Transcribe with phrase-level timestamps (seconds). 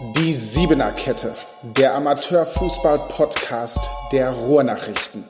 [0.00, 5.24] Die Siebener Kette, der Amateurfußball-Podcast der Ruhrnachrichten.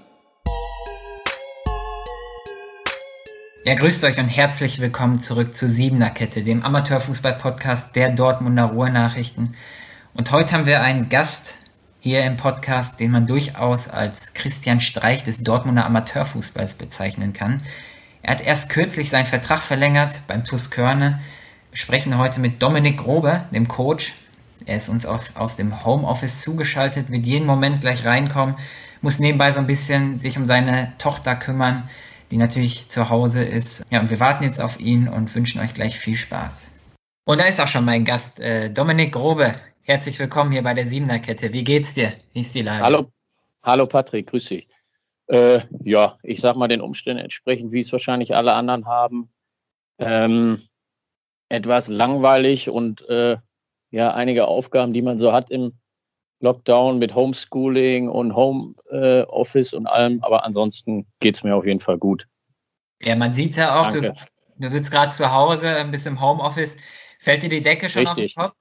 [3.64, 9.56] Ja, grüßt euch und herzlich willkommen zurück zu Siebener Kette, dem Amateurfußball-Podcast der Dortmunder Ruhrnachrichten.
[10.14, 11.58] Und heute haben wir einen Gast
[11.98, 17.62] hier im Podcast, den man durchaus als Christian Streich des Dortmunder Amateurfußballs bezeichnen kann.
[18.22, 21.20] Er hat erst kürzlich seinen Vertrag verlängert beim TuS Körne.
[21.72, 24.14] Wir sprechen heute mit Dominik Grobe, dem Coach,
[24.66, 28.56] er ist uns aus, aus dem Homeoffice zugeschaltet, wird jeden Moment gleich reinkommen,
[29.00, 31.88] muss nebenbei so ein bisschen sich um seine Tochter kümmern,
[32.30, 33.84] die natürlich zu Hause ist.
[33.90, 36.74] Ja, und wir warten jetzt auf ihn und wünschen euch gleich viel Spaß.
[37.24, 39.54] Und da ist auch schon mein Gast, äh, Dominik Grobe.
[39.82, 41.52] Herzlich willkommen hier bei der Siebener Kette.
[41.52, 42.12] Wie geht's dir?
[42.32, 42.84] Wie ist die Lage?
[42.84, 43.12] Hallo,
[43.62, 44.68] hallo Patrick, grüß dich.
[45.26, 49.32] Äh, ja, ich sag mal den Umständen entsprechend, wie es wahrscheinlich alle anderen haben.
[49.98, 50.62] Ähm,
[51.48, 53.36] etwas langweilig und äh,
[53.92, 55.74] ja einige Aufgaben, die man so hat im
[56.40, 60.22] Lockdown mit Homeschooling und Homeoffice äh, und allem.
[60.22, 62.26] Aber ansonsten geht es mir auf jeden Fall gut.
[63.00, 66.76] Ja, man sieht ja auch, du, du, sitzt gerade zu Hause, ein bisschen im Homeoffice.
[67.20, 68.36] Fällt dir die Decke schon Richtig.
[68.36, 68.58] auf den Kopf?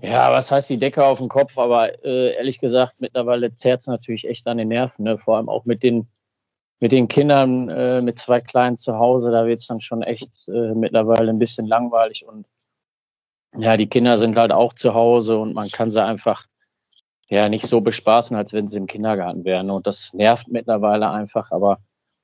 [0.00, 1.58] Ja, was heißt die Decke auf den Kopf?
[1.58, 5.04] Aber äh, ehrlich gesagt, mittlerweile zerrt es natürlich echt an den Nerven.
[5.04, 5.18] Ne?
[5.18, 6.08] Vor allem auch mit den,
[6.78, 9.32] mit den Kindern, äh, mit zwei Kleinen zu Hause.
[9.32, 12.24] Da wird es dann schon echt äh, mittlerweile ein bisschen langweilig.
[12.26, 12.46] Und
[13.56, 16.46] ja, die Kinder sind halt auch zu Hause und man kann sie einfach
[17.28, 19.70] ja nicht so bespaßen, als wenn sie im Kindergarten wären.
[19.70, 21.78] Und das nervt mittlerweile einfach, aber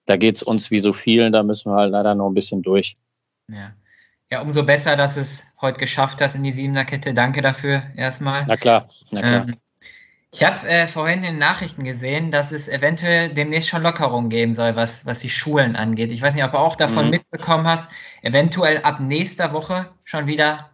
[0.06, 2.62] da geht es uns wie so vielen, da müssen wir halt leider noch ein bisschen
[2.62, 2.96] durch.
[3.50, 3.72] Ja.
[4.30, 7.14] Ja, umso besser, dass es heute geschafft hast in die Siebener Kette.
[7.14, 8.44] Danke dafür erstmal.
[8.46, 9.48] Na klar, na klar.
[9.48, 9.56] Ähm,
[10.32, 14.52] ich habe äh, vorhin in den Nachrichten gesehen, dass es eventuell demnächst schon Lockerungen geben
[14.54, 16.10] soll, was, was die Schulen angeht.
[16.10, 17.10] Ich weiß nicht, ob du auch davon mhm.
[17.10, 17.92] mitbekommen hast.
[18.22, 20.70] Eventuell ab nächster Woche schon wieder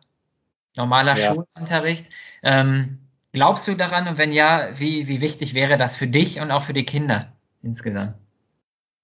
[0.77, 1.35] normaler ja.
[1.35, 2.11] Schulunterricht.
[2.43, 2.99] Ähm,
[3.33, 6.62] glaubst du daran und wenn ja, wie, wie wichtig wäre das für dich und auch
[6.62, 8.15] für die Kinder insgesamt?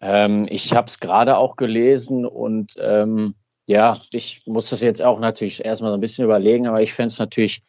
[0.01, 3.35] Ähm, ich habe es gerade auch gelesen und ähm,
[3.67, 7.09] ja, ich muss das jetzt auch natürlich erstmal so ein bisschen überlegen, aber ich fände
[7.09, 7.63] es natürlich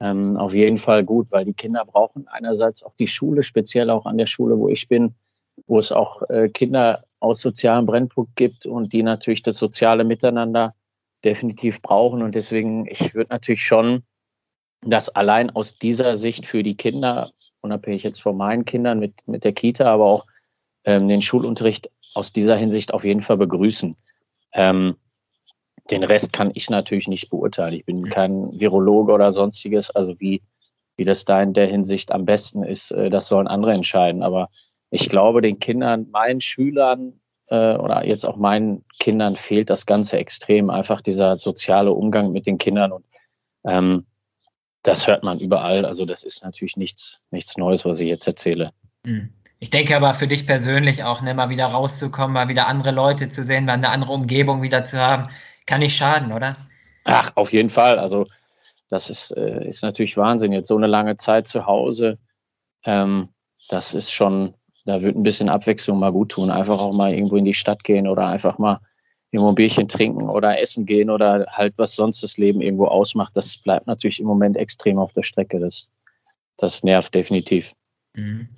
[0.00, 4.06] ähm, auf jeden Fall gut, weil die Kinder brauchen einerseits auch die Schule, speziell auch
[4.06, 5.14] an der Schule, wo ich bin,
[5.66, 10.74] wo es auch äh, Kinder aus sozialem Brennpunkt gibt und die natürlich das soziale Miteinander
[11.24, 12.22] definitiv brauchen.
[12.22, 14.02] Und deswegen, ich würde natürlich schon
[14.82, 19.44] das allein aus dieser Sicht für die Kinder, unabhängig jetzt von meinen Kindern mit, mit
[19.44, 20.26] der Kita, aber auch
[20.84, 23.96] ähm, den Schulunterricht aus dieser Hinsicht auf jeden Fall begrüßen.
[24.52, 24.96] Ähm,
[25.90, 27.74] den Rest kann ich natürlich nicht beurteilen.
[27.74, 29.90] Ich bin kein Virologe oder sonstiges.
[29.90, 30.42] Also wie,
[30.96, 34.22] wie das da in der Hinsicht am besten ist, äh, das sollen andere entscheiden.
[34.22, 34.48] Aber
[34.90, 37.20] ich glaube, den Kindern, meinen Schülern
[37.50, 42.46] äh, oder jetzt auch meinen Kindern fehlt das Ganze extrem, einfach dieser soziale Umgang mit
[42.46, 43.04] den Kindern und
[43.64, 44.06] ähm,
[44.82, 45.84] das hört man überall.
[45.84, 48.72] Also das ist natürlich nichts, nichts Neues, was ich jetzt erzähle.
[49.04, 49.30] Hm.
[49.58, 53.28] Ich denke aber für dich persönlich auch, ne, mal wieder rauszukommen, mal wieder andere Leute
[53.28, 55.28] zu sehen, mal eine andere Umgebung wieder zu haben,
[55.66, 56.56] kann nicht schaden, oder?
[57.04, 57.98] Ach, auf jeden Fall.
[57.98, 58.26] Also
[58.88, 60.52] das ist, äh, ist natürlich Wahnsinn.
[60.52, 62.18] Jetzt so eine lange Zeit zu Hause,
[62.84, 63.28] ähm,
[63.68, 64.54] das ist schon,
[64.86, 66.50] da wird ein bisschen Abwechslung mal gut tun.
[66.50, 68.80] Einfach auch mal irgendwo in die Stadt gehen oder einfach mal
[69.30, 73.36] irgendwo ein Bierchen trinken oder essen gehen oder halt was sonst das Leben irgendwo ausmacht.
[73.36, 75.60] Das bleibt natürlich im Moment extrem auf der Strecke.
[75.60, 75.88] Das,
[76.56, 77.72] das nervt definitiv.
[78.14, 78.48] Mhm.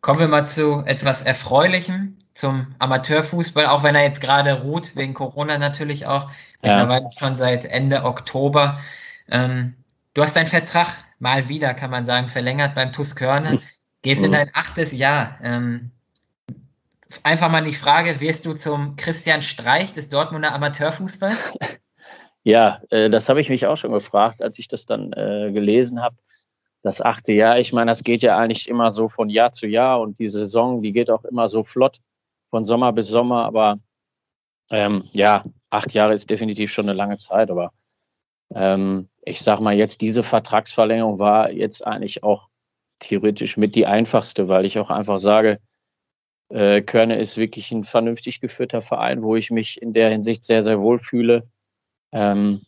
[0.00, 5.12] Kommen wir mal zu etwas Erfreulichem, zum Amateurfußball, auch wenn er jetzt gerade ruht, wegen
[5.12, 6.30] Corona natürlich auch.
[6.62, 7.10] Mittlerweile ja.
[7.10, 8.78] schon seit Ende Oktober.
[9.30, 9.74] Ähm,
[10.14, 13.60] du hast deinen Vertrag mal wieder, kann man sagen, verlängert beim TuS Körne.
[14.02, 14.34] Gehst in mhm.
[14.34, 15.38] dein achtes Jahr.
[15.42, 15.90] Ähm,
[17.22, 21.36] einfach mal die Frage, wirst du zum Christian Streich des Dortmunder Amateurfußball?
[22.42, 26.02] Ja, äh, das habe ich mich auch schon gefragt, als ich das dann äh, gelesen
[26.02, 26.16] habe.
[26.82, 30.00] Das achte Jahr, ich meine, das geht ja eigentlich immer so von Jahr zu Jahr
[30.00, 32.00] und die Saison, die geht auch immer so flott
[32.48, 33.44] von Sommer bis Sommer.
[33.44, 33.78] Aber
[34.70, 37.50] ähm, ja, acht Jahre ist definitiv schon eine lange Zeit.
[37.50, 37.72] Aber
[38.54, 42.48] ähm, ich sage mal, jetzt diese Vertragsverlängerung war jetzt eigentlich auch
[43.00, 45.60] theoretisch mit die einfachste, weil ich auch einfach sage,
[46.50, 50.62] äh, Körne ist wirklich ein vernünftig geführter Verein, wo ich mich in der Hinsicht sehr,
[50.64, 51.48] sehr wohl fühle.
[52.12, 52.62] Ähm,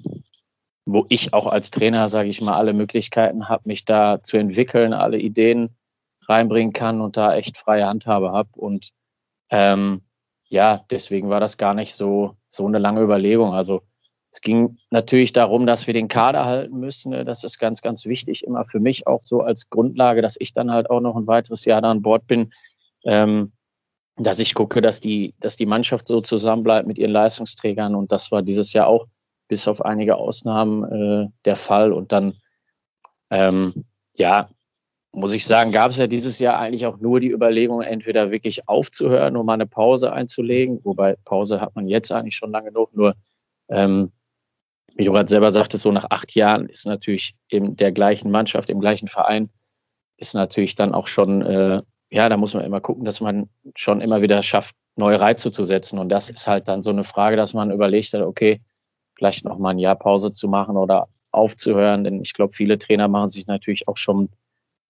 [0.84, 4.93] wo ich auch als Trainer, sage ich mal, alle Möglichkeiten habe, mich da zu entwickeln,
[4.93, 5.70] alle Ideen
[6.29, 8.49] reinbringen kann und da echt freie Handhabe habe.
[8.56, 8.93] Und
[9.50, 10.02] ähm,
[10.49, 13.55] ja, deswegen war das gar nicht so, so eine lange Überlegung.
[13.55, 13.82] Also
[14.32, 17.11] es ging natürlich darum, dass wir den Kader halten müssen.
[17.11, 17.23] Ne?
[17.25, 20.73] Das ist ganz, ganz wichtig, immer für mich auch so als Grundlage, dass ich dann
[20.73, 22.50] halt auch noch ein weiteres Jahr da an Bord bin,
[23.05, 23.52] ähm,
[24.17, 27.94] dass ich gucke, dass die, dass die Mannschaft so zusammenbleibt mit ihren Leistungsträgern.
[27.94, 29.06] Und das war dieses Jahr auch
[29.49, 31.93] bis auf einige Ausnahmen äh, der Fall.
[31.93, 32.38] Und dann,
[33.29, 33.84] ähm,
[34.14, 34.49] ja,
[35.12, 38.67] muss ich sagen, gab es ja dieses Jahr eigentlich auch nur die Überlegung, entweder wirklich
[38.67, 42.96] aufzuhören, um mal eine Pause einzulegen, wobei Pause hat man jetzt eigentlich schon lange genug,
[42.96, 43.14] nur
[43.69, 44.11] ähm,
[44.97, 48.71] wie du gerade selber sagtest, so nach acht Jahren ist natürlich in der gleichen Mannschaft,
[48.71, 49.50] im gleichen Verein,
[50.17, 54.00] ist natürlich dann auch schon, äh, ja, da muss man immer gucken, dass man schon
[54.00, 55.99] immer wieder schafft, neue Reize zu setzen.
[55.99, 58.61] Und das ist halt dann so eine Frage, dass man überlegt hat, okay,
[59.17, 62.05] vielleicht noch mal ein Jahr Pause zu machen oder aufzuhören.
[62.05, 64.29] Denn ich glaube, viele Trainer machen sich natürlich auch schon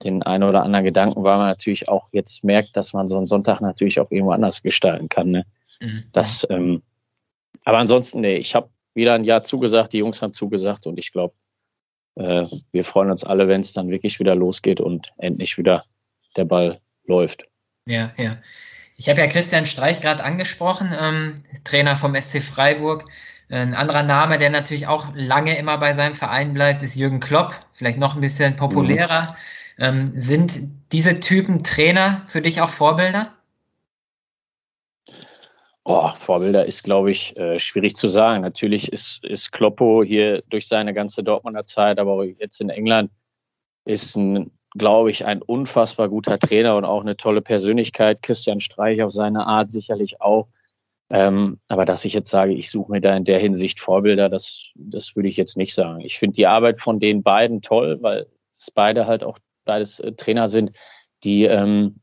[0.03, 3.27] den einen oder anderen Gedanken, weil man natürlich auch jetzt merkt, dass man so einen
[3.27, 5.31] Sonntag natürlich auch irgendwo anders gestalten kann.
[5.31, 5.47] Ne?
[5.81, 6.05] Mhm.
[6.13, 6.83] Das, ähm,
[7.65, 11.13] aber ansonsten, nee, ich habe wieder ein Jahr zugesagt, die Jungs haben zugesagt und ich
[11.13, 11.35] glaube,
[12.17, 15.85] äh, wir freuen uns alle, wenn es dann wirklich wieder losgeht und endlich wieder
[16.37, 17.45] der Ball läuft.
[17.87, 18.39] Ja, ja.
[18.97, 21.35] Ich habe ja Christian Streich gerade angesprochen, ähm,
[21.65, 23.09] Trainer vom SC Freiburg.
[23.49, 27.55] Ein anderer Name, der natürlich auch lange immer bei seinem Verein bleibt, ist Jürgen Klopp.
[27.73, 29.37] Vielleicht noch ein bisschen populärer.
[29.77, 29.85] Mhm.
[29.85, 30.59] Ähm, sind
[30.93, 33.33] diese Typen Trainer für dich auch Vorbilder?
[35.85, 38.43] Oh, Vorbilder ist, glaube ich, äh, schwierig zu sagen.
[38.43, 43.11] Natürlich ist, ist Kloppo hier durch seine ganze Dortmunder Zeit, aber auch jetzt in England
[43.85, 48.23] ist ein, glaube ich, ein unfassbar guter Trainer und auch eine tolle Persönlichkeit.
[48.23, 50.47] Christian Streich auf seine Art sicherlich auch.
[51.11, 54.71] Ähm, aber dass ich jetzt sage, ich suche mir da in der Hinsicht Vorbilder, das,
[54.77, 56.01] das würde ich jetzt nicht sagen.
[56.01, 58.27] Ich finde die Arbeit von den beiden toll, weil
[58.57, 60.71] es beide halt auch beides äh, Trainer sind,
[61.25, 62.01] die ähm,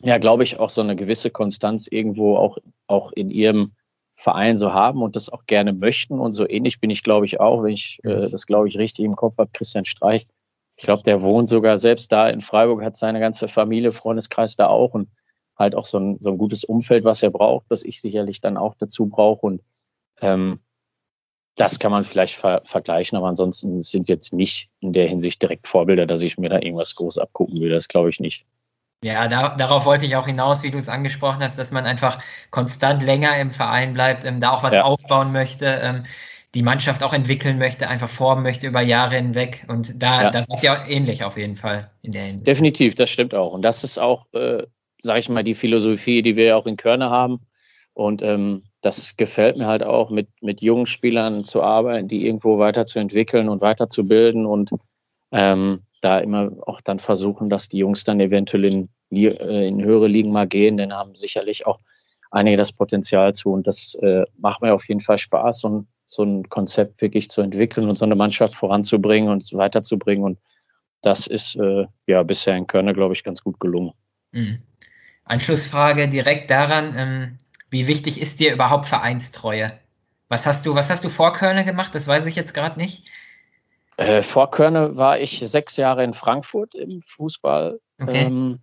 [0.00, 3.72] ja, glaube ich, auch so eine gewisse Konstanz irgendwo auch, auch in ihrem
[4.14, 6.18] Verein so haben und das auch gerne möchten.
[6.20, 9.04] Und so ähnlich bin ich, glaube ich, auch, wenn ich äh, das, glaube ich, richtig
[9.04, 10.26] im Kopf habe, Christian Streich.
[10.76, 14.68] Ich glaube, der wohnt sogar selbst da in Freiburg, hat seine ganze Familie, Freundeskreis da
[14.68, 15.08] auch und
[15.56, 18.56] halt auch so ein, so ein gutes Umfeld, was er braucht, das ich sicherlich dann
[18.56, 19.44] auch dazu brauche.
[19.46, 19.62] Und
[20.20, 20.60] ähm,
[21.56, 25.66] das kann man vielleicht ver vergleichen, aber ansonsten sind jetzt nicht in der Hinsicht direkt
[25.66, 27.70] Vorbilder, dass ich mir da irgendwas groß abgucken will.
[27.70, 28.46] Das glaube ich nicht.
[29.04, 32.18] Ja, da, darauf wollte ich auch hinaus, wie du es angesprochen hast, dass man einfach
[32.50, 34.82] konstant länger im Verein bleibt, ähm, da auch was ja.
[34.82, 36.02] aufbauen möchte, ähm,
[36.54, 39.64] die Mannschaft auch entwickeln möchte, einfach formen möchte über Jahre hinweg.
[39.68, 40.30] Und da, ja.
[40.30, 42.46] da seid ihr auch ähnlich auf jeden Fall in der Hinsicht.
[42.48, 43.52] Definitiv, das stimmt auch.
[43.52, 44.66] Und das ist auch, äh,
[45.00, 47.40] sage ich mal, die Philosophie, die wir auch in Körne haben.
[47.94, 52.58] Und ähm, das gefällt mir halt auch, mit, mit jungen Spielern zu arbeiten, die irgendwo
[52.58, 54.70] weiterzuentwickeln und weiterzubilden und
[55.32, 60.08] ähm, da immer auch dann versuchen, dass die Jungs dann eventuell in, äh, in höhere
[60.08, 61.80] Ligen mal gehen, denn haben sicherlich auch
[62.30, 66.22] einige das Potenzial zu und das äh, macht mir auf jeden Fall Spaß und so
[66.22, 70.38] ein Konzept wirklich zu entwickeln und so eine Mannschaft voranzubringen und weiterzubringen und
[71.02, 73.92] das ist äh, ja bisher in Körner, glaube ich, ganz gut gelungen.
[74.32, 74.58] Mhm.
[75.24, 77.38] Anschlussfrage direkt daran, ähm,
[77.70, 79.72] wie wichtig ist dir überhaupt Vereinstreue?
[80.28, 81.94] Was hast du, was hast du vor Köln gemacht?
[81.94, 83.08] Das weiß ich jetzt gerade nicht.
[83.98, 88.26] Äh, vor Köln war ich sechs Jahre in Frankfurt im Fußball okay.
[88.26, 88.60] ähm,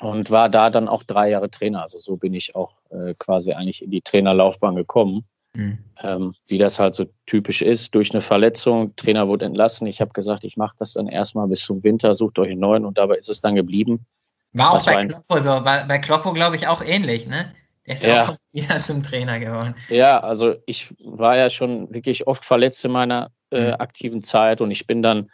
[0.00, 1.82] und war da dann auch drei Jahre Trainer.
[1.82, 5.24] Also so bin ich auch äh, quasi eigentlich in die Trainerlaufbahn gekommen.
[5.54, 5.78] Mhm.
[6.02, 9.86] Ähm, wie das halt so typisch ist, durch eine Verletzung, Trainer wurde entlassen.
[9.86, 12.84] Ich habe gesagt, ich mache das dann erstmal bis zum Winter, sucht euch einen neuen
[12.84, 14.06] und dabei ist es dann geblieben.
[14.52, 17.54] War auch bei Kloppo so, bei, bei Kloppo glaube ich auch ähnlich, ne?
[17.84, 19.74] Er ist ja auch wieder zum Trainer geworden.
[19.88, 23.74] Ja, also ich war ja schon wirklich oft verletzt in meiner äh, mhm.
[23.78, 25.30] aktiven Zeit und ich bin dann,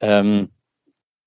[0.00, 0.50] ähm,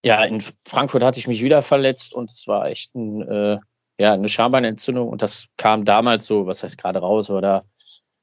[0.03, 3.59] ja, in Frankfurt hatte ich mich wieder verletzt und es war echt ein, äh,
[3.99, 7.65] ja, eine Schambeinentzündung und das kam damals so, was heißt gerade raus, oder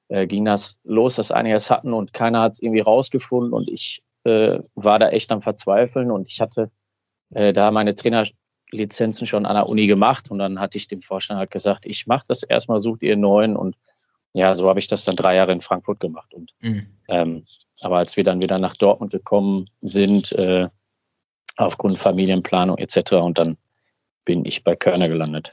[0.08, 3.68] äh, ging das los, dass einige es hatten und keiner hat es irgendwie rausgefunden und
[3.68, 6.70] ich äh, war da echt am Verzweifeln und ich hatte
[7.30, 8.24] äh, da meine Trainer
[8.70, 12.06] Lizenzen schon an der Uni gemacht und dann hatte ich dem Vorstand halt gesagt, ich
[12.06, 13.76] mache das erstmal, sucht ihr einen neuen und
[14.32, 16.32] ja, so habe ich das dann drei Jahre in Frankfurt gemacht.
[16.34, 16.86] Und mhm.
[17.08, 17.46] ähm,
[17.80, 20.68] aber als wir dann wieder nach Dortmund gekommen sind, äh,
[21.56, 23.12] aufgrund Familienplanung etc.
[23.12, 23.56] und dann
[24.24, 25.52] bin ich bei Körner gelandet.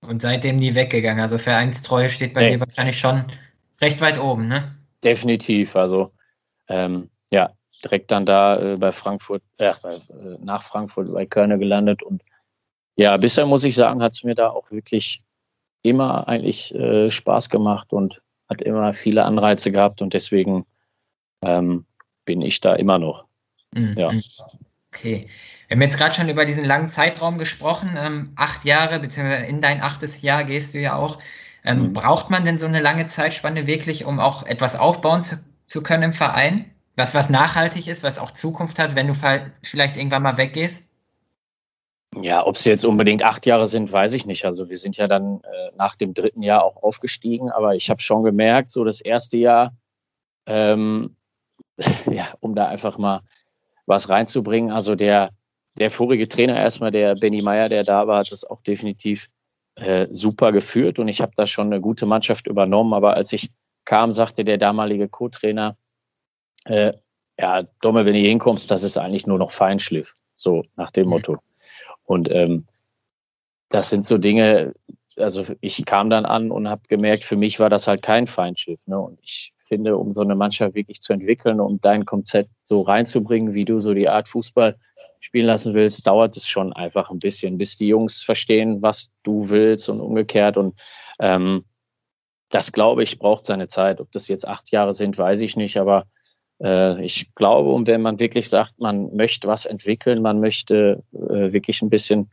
[0.00, 1.20] Und seitdem nie weggegangen.
[1.20, 2.50] Also Vereinstreue steht bei nee.
[2.52, 3.24] dir wahrscheinlich schon
[3.80, 4.74] recht weit oben, ne?
[5.02, 5.76] Definitiv.
[5.76, 6.12] Also
[6.68, 7.50] ähm, ja,
[7.84, 9.72] direkt dann da äh, bei Frankfurt, äh,
[10.40, 12.22] nach Frankfurt bei Körner gelandet und
[12.98, 15.20] ja, bisher muss ich sagen, hat es mir da auch wirklich
[15.88, 20.66] immer eigentlich äh, Spaß gemacht und hat immer viele Anreize gehabt und deswegen
[21.42, 21.84] ähm,
[22.24, 23.24] bin ich da immer noch.
[23.72, 23.94] Mhm.
[23.96, 24.12] Ja.
[24.92, 25.26] Okay.
[25.68, 27.96] Wir haben jetzt gerade schon über diesen langen Zeitraum gesprochen.
[27.98, 31.18] Ähm, acht Jahre, beziehungsweise in dein achtes Jahr gehst du ja auch.
[31.64, 31.92] Ähm, mhm.
[31.92, 36.04] Braucht man denn so eine lange Zeitspanne wirklich, um auch etwas aufbauen zu, zu können
[36.04, 36.70] im Verein?
[36.96, 39.14] Was, was nachhaltig ist, was auch Zukunft hat, wenn du
[39.62, 40.85] vielleicht irgendwann mal weggehst?
[42.22, 44.44] Ja, ob es jetzt unbedingt acht Jahre sind, weiß ich nicht.
[44.44, 48.00] Also wir sind ja dann äh, nach dem dritten Jahr auch aufgestiegen, aber ich habe
[48.00, 49.74] schon gemerkt, so das erste Jahr
[50.46, 51.16] ähm,
[52.10, 53.20] ja, um da einfach mal
[53.86, 54.70] was reinzubringen.
[54.70, 55.30] Also der,
[55.78, 59.28] der vorige Trainer erstmal, der Benny Meyer, der da war, hat das auch definitiv
[59.76, 62.94] äh, super geführt und ich habe da schon eine gute Mannschaft übernommen.
[62.94, 63.50] Aber als ich
[63.84, 65.76] kam, sagte der damalige Co-Trainer,
[66.64, 66.92] äh,
[67.38, 70.14] ja, Domme, wenn du hinkommst, das ist eigentlich nur noch Feinschliff.
[70.34, 71.10] So nach dem mhm.
[71.10, 71.38] Motto.
[72.06, 72.66] Und ähm,
[73.68, 74.74] das sind so Dinge,
[75.16, 78.80] also ich kam dann an und habe gemerkt, für mich war das halt kein Feindschiff.
[78.86, 78.98] Ne?
[78.98, 83.54] Und ich finde, um so eine Mannschaft wirklich zu entwickeln, um dein Konzept so reinzubringen,
[83.54, 84.76] wie du so die Art Fußball
[85.20, 89.48] spielen lassen willst, dauert es schon einfach ein bisschen, bis die Jungs verstehen, was du
[89.48, 90.56] willst und umgekehrt.
[90.56, 90.78] Und
[91.18, 91.64] ähm,
[92.50, 94.00] das, glaube ich, braucht seine Zeit.
[94.00, 95.78] Ob das jetzt acht Jahre sind, weiß ich nicht.
[95.78, 96.06] Aber
[96.58, 101.90] ich glaube, wenn man wirklich sagt, man möchte was entwickeln, man möchte äh, wirklich ein
[101.90, 102.30] bisschen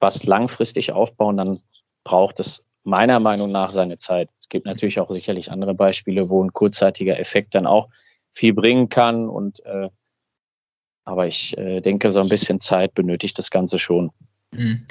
[0.00, 1.60] was langfristig aufbauen, dann
[2.02, 4.28] braucht es meiner Meinung nach seine Zeit.
[4.40, 7.88] Es gibt natürlich auch sicherlich andere Beispiele, wo ein kurzzeitiger Effekt dann auch
[8.32, 9.28] viel bringen kann.
[9.28, 9.88] Und äh,
[11.04, 14.10] aber ich äh, denke, so ein bisschen Zeit benötigt das Ganze schon.
[14.52, 14.84] Mhm.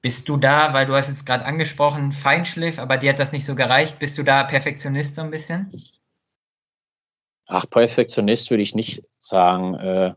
[0.00, 3.46] Bist du da, weil du hast jetzt gerade angesprochen, Feinschliff, aber dir hat das nicht
[3.46, 5.72] so gereicht, bist du da Perfektionist so ein bisschen?
[7.46, 10.14] Ach, Perfektionist würde ich nicht sagen, äh,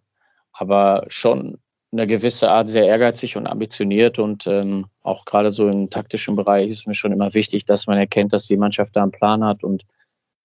[0.54, 1.60] aber schon
[1.92, 6.70] eine gewisse Art sehr ehrgeizig und ambitioniert und ähm, auch gerade so im taktischen Bereich
[6.70, 9.64] ist mir schon immer wichtig, dass man erkennt, dass die Mannschaft da einen Plan hat
[9.64, 9.84] und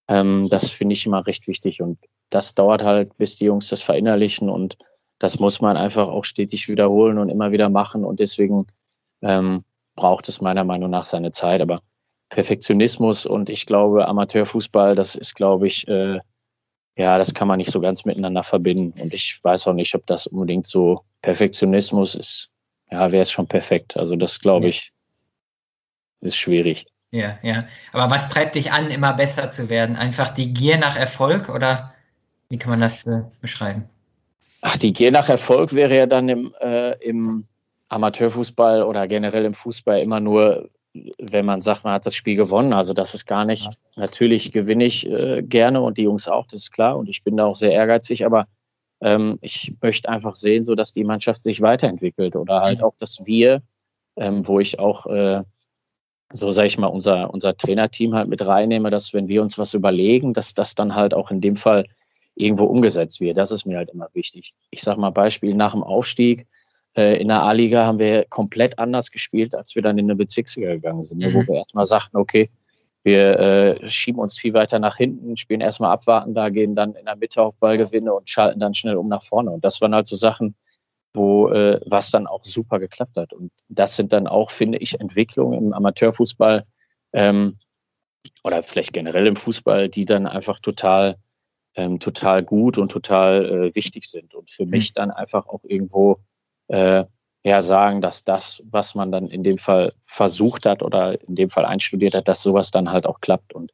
[0.09, 1.99] ähm, das finde ich immer recht wichtig und
[2.31, 4.77] das dauert halt, bis die Jungs das verinnerlichen und
[5.19, 8.67] das muss man einfach auch stetig wiederholen und immer wieder machen und deswegen
[9.21, 9.65] ähm,
[9.97, 11.81] braucht es meiner Meinung nach seine Zeit, aber
[12.31, 16.21] Perfektionismus und ich glaube Amateurfußball, das ist glaube ich äh,
[16.97, 19.01] ja, das kann man nicht so ganz miteinander verbinden.
[19.01, 22.49] Und ich weiß auch nicht, ob das unbedingt so Perfektionismus ist.
[22.91, 23.97] Ja, wäre es schon perfekt.
[23.97, 24.93] Also das glaube ich
[26.21, 26.87] ist schwierig.
[27.11, 27.65] Ja, ja.
[27.93, 29.97] Aber was treibt dich an, immer besser zu werden?
[29.97, 31.93] Einfach die Gier nach Erfolg oder
[32.49, 33.09] wie kann man das
[33.41, 33.89] beschreiben?
[34.61, 37.47] Ach, die Gier nach Erfolg wäre ja dann im, äh, im
[37.89, 42.73] Amateurfußball oder generell im Fußball immer nur wenn man sagt, man hat das Spiel gewonnen.
[42.73, 46.63] Also das ist gar nicht, natürlich gewinne ich äh, gerne und die Jungs auch, das
[46.63, 46.99] ist klar.
[46.99, 48.47] Und ich bin da auch sehr ehrgeizig, aber
[49.01, 53.25] ähm, ich möchte einfach sehen, so dass die Mannschaft sich weiterentwickelt oder halt auch, dass
[53.25, 53.63] wir,
[54.17, 55.43] ähm, wo ich auch, äh,
[56.33, 59.75] so sage ich mal, unser, unser Trainerteam halt mit reinnehme, dass wenn wir uns was
[59.75, 61.87] überlegen, dass das dann halt auch in dem Fall
[62.35, 63.37] irgendwo umgesetzt wird.
[63.37, 64.55] Das ist mir halt immer wichtig.
[64.71, 66.47] Ich sage mal Beispiel nach dem Aufstieg,
[66.97, 70.75] äh, in der A-Liga haben wir komplett anders gespielt, als wir dann in eine Bezirksliga
[70.75, 71.35] gegangen sind, mhm.
[71.35, 72.51] wo wir erstmal sagten, okay,
[73.05, 77.07] wir äh, schieben uns viel weiter nach hinten, spielen erstmal abwarten, da gehen dann in
[77.07, 79.51] der Mitte auf Ballgewinne und schalten dann schnell um nach vorne.
[79.51, 80.55] Und das waren halt so Sachen,
[81.15, 83.33] wo äh, was dann auch super geklappt hat.
[83.33, 86.65] Und das sind dann auch, finde ich, Entwicklungen im Amateurfußball
[87.13, 87.59] ähm,
[88.45, 91.17] oder vielleicht generell im Fußball, die dann einfach total,
[91.75, 94.35] ähm, total gut und total äh, wichtig sind.
[94.35, 94.71] Und für mhm.
[94.71, 96.21] mich dann einfach auch irgendwo
[96.73, 97.05] äh,
[97.45, 101.51] ja sagen, dass das, was man dann in dem Fall versucht hat oder in dem
[101.51, 103.53] Fall einstudiert hat, dass sowas dann halt auch klappt.
[103.53, 103.73] Und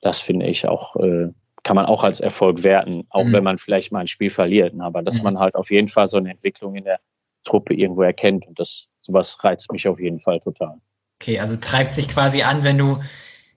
[0.00, 1.28] das finde ich auch, äh,
[1.62, 3.32] kann man auch als Erfolg werten, auch mhm.
[3.32, 4.74] wenn man vielleicht mal ein Spiel verliert.
[4.74, 4.84] Ne?
[4.84, 5.24] Aber dass mhm.
[5.24, 7.00] man halt auf jeden Fall so eine Entwicklung in der
[7.44, 8.46] Truppe irgendwo erkennt.
[8.46, 10.76] Und das sowas reizt mich auf jeden Fall total.
[11.20, 12.98] Okay, also treibt sich quasi an, wenn du,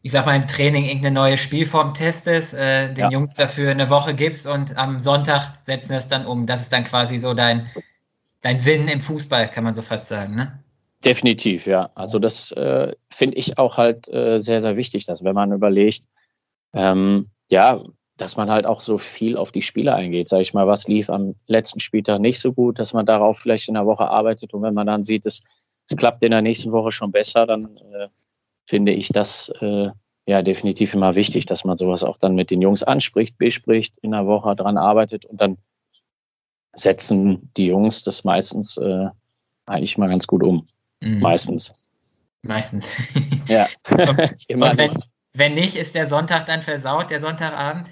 [0.02, 3.10] ich sag mal, im Training irgendeine neue Spielform testest, äh, den ja.
[3.10, 6.46] Jungs dafür eine Woche gibst und am Sonntag setzen wir es dann um.
[6.46, 7.70] Das ist dann quasi so dein
[8.44, 10.60] dein Sinn im Fußball, kann man so fast sagen, ne?
[11.04, 11.90] Definitiv, ja.
[11.96, 16.04] Also das äh, finde ich auch halt äh, sehr, sehr wichtig, dass wenn man überlegt,
[16.74, 17.82] ähm, ja,
[18.18, 21.10] dass man halt auch so viel auf die Spiele eingeht, sage ich mal, was lief
[21.10, 24.62] am letzten Spieltag nicht so gut, dass man darauf vielleicht in der Woche arbeitet und
[24.62, 25.42] wenn man dann sieht, es,
[25.90, 28.08] es klappt in der nächsten Woche schon besser, dann äh,
[28.66, 29.90] finde ich das äh,
[30.26, 34.12] ja definitiv immer wichtig, dass man sowas auch dann mit den Jungs anspricht, bespricht, in
[34.12, 35.58] der Woche dran arbeitet und dann
[36.74, 39.08] setzen die Jungs das meistens äh,
[39.66, 40.68] eigentlich mal ganz gut um.
[41.02, 41.20] Mhm.
[41.20, 41.74] Meistens.
[42.42, 42.98] Meistens.
[43.48, 43.68] ja.
[44.48, 45.04] Immer wenn,
[45.34, 47.90] wenn nicht, ist der Sonntag dann versaut, der Sonntagabend?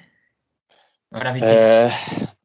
[1.12, 1.92] Oder wie äh,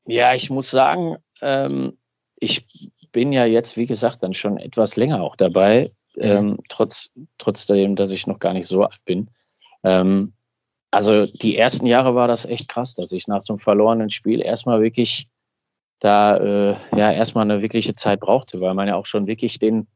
[0.06, 1.96] Ja, ich muss sagen, ähm,
[2.36, 2.66] ich
[3.12, 6.22] bin ja jetzt, wie gesagt, dann schon etwas länger auch dabei, mhm.
[6.22, 9.30] ähm, trotz, trotzdem, dass ich noch gar nicht so alt bin.
[9.82, 10.32] Ähm,
[10.90, 14.40] also die ersten Jahre war das echt krass, dass ich nach so einem verlorenen Spiel
[14.40, 15.28] erstmal wirklich
[16.00, 19.86] da äh, ja erstmal eine wirkliche Zeit brauchte, weil man ja auch schon wirklich den,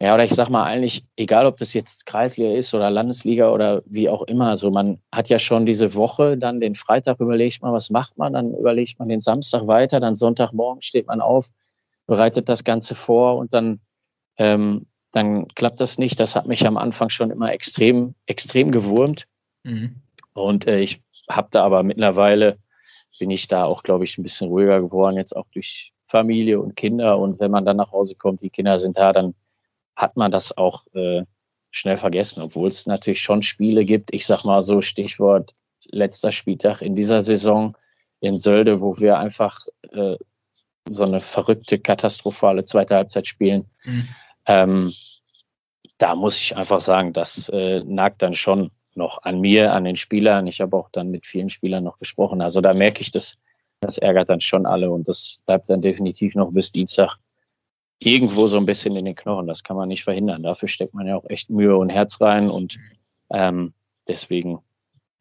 [0.00, 3.82] ja, oder ich sag mal eigentlich, egal ob das jetzt Kreisliga ist oder Landesliga oder
[3.86, 7.72] wie auch immer, so man hat ja schon diese Woche, dann den Freitag überlegt man,
[7.72, 11.50] was macht man, dann überlegt man den Samstag weiter, dann Sonntagmorgen steht man auf,
[12.06, 13.80] bereitet das Ganze vor und dann,
[14.38, 16.20] ähm, dann klappt das nicht.
[16.20, 19.26] Das hat mich am Anfang schon immer extrem, extrem gewurmt.
[19.64, 19.96] Mhm.
[20.32, 22.58] Und äh, ich habe da aber mittlerweile,
[23.18, 26.76] bin ich da auch, glaube ich, ein bisschen ruhiger geworden, jetzt auch durch Familie und
[26.76, 27.18] Kinder.
[27.18, 29.34] Und wenn man dann nach Hause kommt, die Kinder sind da, dann
[29.96, 31.24] hat man das auch äh,
[31.70, 34.14] schnell vergessen, obwohl es natürlich schon Spiele gibt.
[34.14, 37.76] Ich sag mal so, Stichwort letzter Spieltag in dieser Saison
[38.20, 39.60] in Sölde, wo wir einfach
[39.92, 40.16] äh,
[40.90, 43.66] so eine verrückte, katastrophale zweite Halbzeit spielen.
[43.84, 44.08] Mhm.
[44.46, 44.92] Ähm,
[45.98, 49.96] da muss ich einfach sagen, das äh, nagt dann schon noch an mir, an den
[49.96, 50.46] Spielern.
[50.46, 52.42] Ich habe auch dann mit vielen Spielern noch gesprochen.
[52.42, 53.38] Also da merke ich, das,
[53.80, 57.16] das ärgert dann schon alle und das bleibt dann definitiv noch bis Dienstag
[58.00, 59.46] irgendwo so ein bisschen in den Knochen.
[59.46, 60.42] Das kann man nicht verhindern.
[60.42, 62.78] Dafür steckt man ja auch echt Mühe und Herz rein und
[63.30, 63.72] ähm,
[64.06, 64.58] deswegen,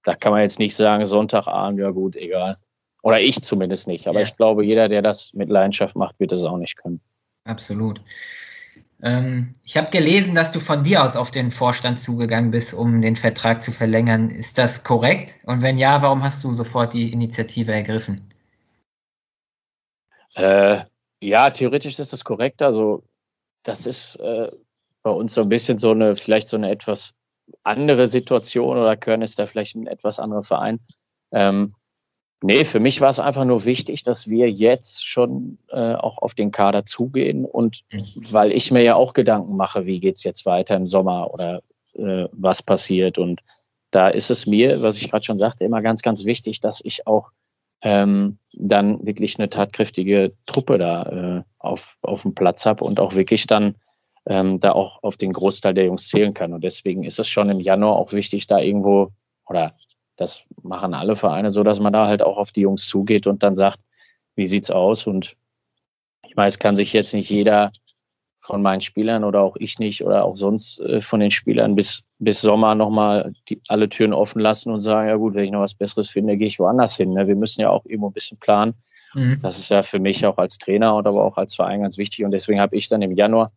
[0.04, 2.58] da kann man jetzt nicht sagen, Sonntagabend, ja gut, egal.
[3.04, 4.08] Oder ich zumindest nicht.
[4.08, 4.26] Aber ja.
[4.26, 7.00] ich glaube, jeder, der das mit Leidenschaft macht, wird es auch nicht können.
[7.46, 8.02] Absolut.
[9.04, 13.02] Ähm, ich habe gelesen, dass du von dir aus auf den Vorstand zugegangen bist, um
[13.02, 14.32] den Vertrag zu verlängern.
[14.32, 15.40] Ist das korrekt?
[15.46, 18.28] Und wenn ja, warum hast du sofort die Initiative ergriffen?
[20.36, 20.86] Äh,
[21.22, 22.62] ja, theoretisch ist das korrekt.
[22.62, 23.04] Also
[23.64, 24.52] das ist äh,
[25.04, 27.14] bei uns so ein bisschen so eine, vielleicht so eine etwas
[27.64, 30.80] andere Situation oder Köln ist da vielleicht ein etwas anderer Verein.
[31.32, 31.76] Ähm,
[32.42, 36.36] Nee, für mich war es einfach nur wichtig, dass wir jetzt schon äh, auch auf
[36.36, 38.06] den Kader zugehen und mhm.
[38.30, 41.62] weil ich mir ja auch Gedanken mache, wie geht's jetzt weiter im Sommer oder
[41.94, 43.18] äh, was passiert.
[43.18, 43.42] Und
[43.90, 47.08] da ist es mir, was ich gerade schon sagte, immer ganz, ganz wichtig, dass ich
[47.08, 47.32] auch
[47.82, 53.16] ähm, dann wirklich eine tatkräftige Truppe da äh, auf, auf dem Platz habe und auch
[53.16, 53.76] wirklich dann
[54.28, 56.54] ähm, da auch auf den Großteil der Jungs zählen kann.
[56.54, 59.12] Und deswegen ist es schon im Januar auch wichtig, da irgendwo
[59.48, 59.74] oder
[60.18, 63.44] das machen alle Vereine so, dass man da halt auch auf die Jungs zugeht und
[63.44, 63.80] dann sagt,
[64.36, 65.08] wie sieht's aus?
[65.08, 65.36] Und
[66.28, 67.72] ich meine, es kann sich jetzt nicht jeder
[68.42, 72.04] von meinen Spielern oder auch ich nicht oder auch sonst äh, von den Spielern bis,
[72.18, 73.34] bis Sommer nochmal
[73.68, 76.48] alle Türen offen lassen und sagen, ja gut, wenn ich noch was Besseres finde, gehe
[76.48, 77.14] ich woanders hin.
[77.14, 77.28] Ne?
[77.28, 78.74] Wir müssen ja auch irgendwo ein bisschen planen.
[79.14, 79.40] Mhm.
[79.42, 82.24] Das ist ja für mich auch als Trainer und aber auch als Verein ganz wichtig.
[82.24, 83.52] Und deswegen habe ich dann im Januar,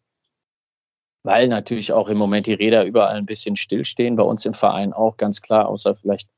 [1.22, 4.92] weil natürlich auch im Moment die Räder überall ein bisschen stillstehen, bei uns im Verein
[4.92, 6.28] auch ganz klar, außer vielleicht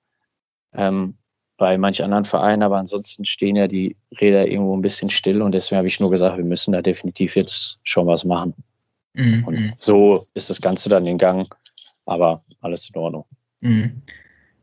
[0.74, 1.14] ähm,
[1.56, 5.52] bei manch anderen Vereinen, aber ansonsten stehen ja die Räder irgendwo ein bisschen still und
[5.52, 8.54] deswegen habe ich nur gesagt, wir müssen da definitiv jetzt schon was machen.
[9.14, 9.44] Mhm.
[9.44, 11.54] Und so ist das Ganze dann in Gang,
[12.06, 13.26] aber alles in Ordnung.
[13.60, 14.02] Mhm.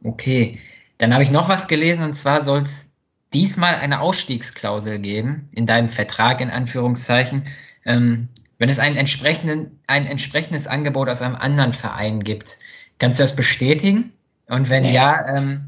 [0.04, 0.60] Okay,
[0.98, 2.92] dann habe ich noch was gelesen und zwar soll es
[3.34, 7.44] diesmal eine Ausstiegsklausel geben in deinem Vertrag in Anführungszeichen,
[7.86, 12.58] ähm, wenn es ein, entsprechenden, ein entsprechendes Angebot aus einem anderen Verein gibt.
[12.98, 14.12] Kannst du das bestätigen?
[14.48, 14.94] Und wenn nee.
[14.94, 15.60] ja, ähm,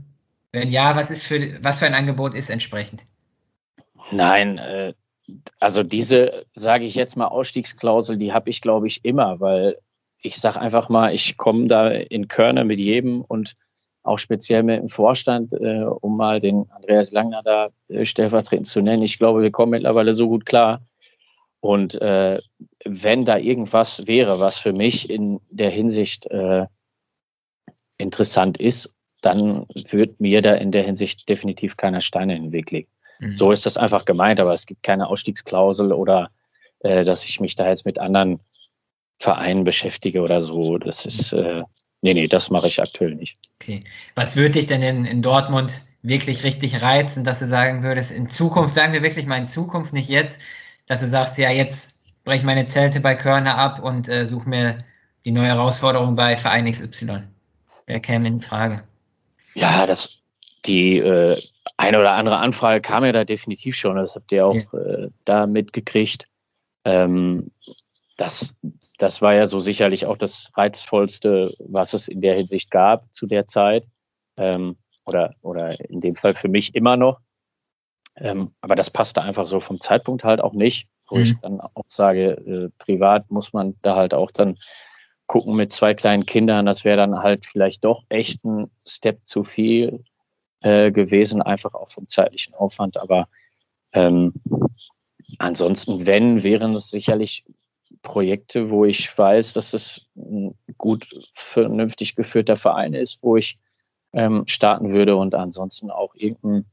[0.52, 3.06] wenn ja, was ist für was für ein Angebot ist entsprechend?
[4.12, 4.94] Nein, äh,
[5.60, 9.78] also diese, sage ich jetzt mal, Ausstiegsklausel, die habe ich, glaube ich, immer, weil
[10.22, 13.56] ich sage einfach mal, ich komme da in Körner mit jedem und
[14.04, 18.82] auch speziell mit dem Vorstand, äh, um mal den Andreas Langner da äh, stellvertretend zu
[18.82, 19.04] nennen.
[19.04, 20.82] Ich glaube, wir kommen mittlerweile so gut klar.
[21.60, 22.42] Und äh,
[22.84, 26.66] wenn da irgendwas wäre, was für mich in der Hinsicht äh,
[27.98, 32.71] interessant ist dann wird mir da in der Hinsicht definitiv keiner Steine in den Weg
[32.71, 32.89] legen.
[33.19, 33.34] Mhm.
[33.34, 36.31] So ist das einfach gemeint, aber es gibt keine Ausstiegsklausel oder
[36.79, 38.39] äh, dass ich mich da jetzt mit anderen
[39.19, 40.77] Vereinen beschäftige oder so.
[40.77, 41.63] Das ist, äh,
[42.01, 43.38] nee, nee, das mache ich aktuell nicht.
[43.62, 43.84] Okay.
[44.15, 48.29] Was würde dich denn in, in Dortmund wirklich richtig reizen, dass du sagen würdest, in
[48.29, 50.41] Zukunft, sagen wir wirklich mal in Zukunft, nicht jetzt,
[50.88, 54.49] dass du sagst, ja, jetzt breche ich meine Zelte bei Körner ab und äh, suche
[54.49, 54.77] mir
[55.25, 57.23] die neue Herausforderung bei Verein XY.
[57.86, 58.84] Wer käme in Frage?
[59.54, 60.18] Ja, das,
[60.66, 61.42] die äh,
[61.78, 63.96] eine oder andere Anfrage kam ja da definitiv schon.
[63.96, 64.80] Das habt ihr auch ja.
[64.80, 66.28] äh, da mitgekriegt.
[66.86, 67.52] Ähm,
[68.18, 68.56] das,
[68.98, 73.26] das war ja so sicherlich auch das Reizvollste, was es in der Hinsicht gab zu
[73.26, 73.86] der Zeit.
[74.38, 77.20] Ähm, oder, oder in dem Fall für mich immer noch.
[78.16, 81.24] Ähm, aber das passte einfach so vom Zeitpunkt halt auch nicht, wo mhm.
[81.24, 84.58] ich dann auch sage, äh, privat muss man da halt auch dann
[85.32, 89.46] gucken mit zwei kleinen Kindern, das wäre dann halt vielleicht doch echt ein Step zu
[89.46, 90.04] viel
[90.60, 92.98] äh, gewesen, einfach auch vom zeitlichen Aufwand.
[92.98, 93.30] Aber
[93.94, 94.34] ähm,
[95.38, 97.46] ansonsten, wenn, wären es sicherlich
[98.02, 103.58] Projekte, wo ich weiß, dass es ein gut vernünftig geführter Verein ist, wo ich
[104.12, 106.65] ähm, starten würde und ansonsten auch irgendeine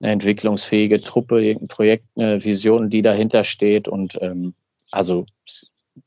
[0.00, 4.54] entwicklungsfähige Truppe, irgendein Projekt, eine Vision, die dahinter steht und ähm,
[4.90, 5.26] also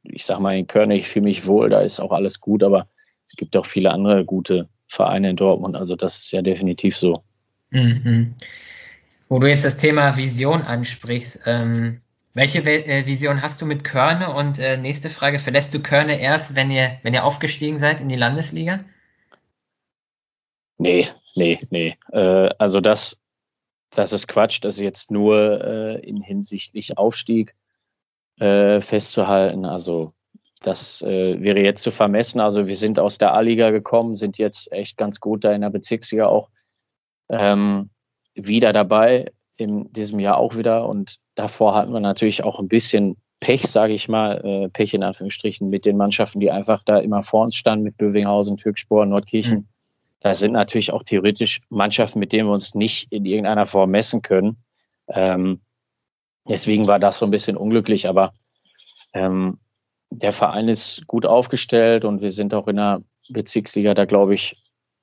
[0.04, 2.88] ich sag mal, in Köln, ich fühle mich wohl, da ist auch alles gut, aber
[3.28, 5.76] es gibt auch viele andere gute Vereine in Dortmund.
[5.76, 7.24] Also das ist ja definitiv so.
[7.72, 8.36] Mhm.
[9.30, 12.02] Wo du jetzt das Thema Vision ansprichst, ähm,
[12.34, 14.34] welche äh, Vision hast du mit Körne?
[14.34, 18.10] Und äh, nächste Frage, verlässt du Körne erst, wenn ihr, wenn ihr aufgestiegen seid in
[18.10, 18.80] die Landesliga?
[20.78, 21.96] Nee, nee, nee.
[22.12, 23.18] Äh, also das,
[23.92, 27.56] das ist Quatsch, das ist jetzt nur äh, in hinsichtlich Aufstieg
[28.40, 29.66] äh, festzuhalten.
[29.66, 30.14] Also
[30.62, 32.40] das äh, wäre jetzt zu vermessen.
[32.40, 35.70] Also wir sind aus der A-Liga gekommen, sind jetzt echt ganz gut da in der
[35.70, 36.50] Bezirksliga auch
[37.30, 37.90] ähm,
[38.36, 40.88] wieder dabei, in diesem Jahr auch wieder.
[40.88, 45.04] Und davor hatten wir natürlich auch ein bisschen Pech, sage ich mal, äh, Pech in
[45.04, 49.56] Anführungsstrichen mit den Mannschaften, die einfach da immer vor uns standen, mit Bövinghausen, Türkspor, Nordkirchen.
[49.56, 49.68] Mhm.
[50.22, 54.22] Da sind natürlich auch theoretisch Mannschaften, mit denen wir uns nicht in irgendeiner Form messen
[54.22, 54.56] können.
[55.10, 55.60] Ähm,
[56.48, 58.34] deswegen war das so ein bisschen unglücklich, aber
[59.14, 59.60] ähm,
[60.10, 64.58] der Verein ist gut aufgestellt und wir sind auch in der Bezirksliga da, glaube ich,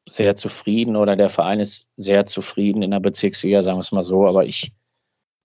[0.08, 4.02] sehr zufrieden oder der Verein ist sehr zufrieden in der Bezirksliga, sagen wir es mal
[4.02, 4.26] so.
[4.26, 4.72] Aber ich,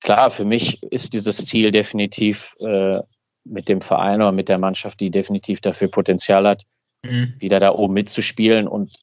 [0.02, 3.00] klar, für mich ist dieses Ziel definitiv äh,
[3.44, 6.64] mit dem Verein oder mit der Mannschaft, die definitiv dafür Potenzial hat,
[7.04, 7.36] mhm.
[7.38, 8.96] wieder da oben mitzuspielen und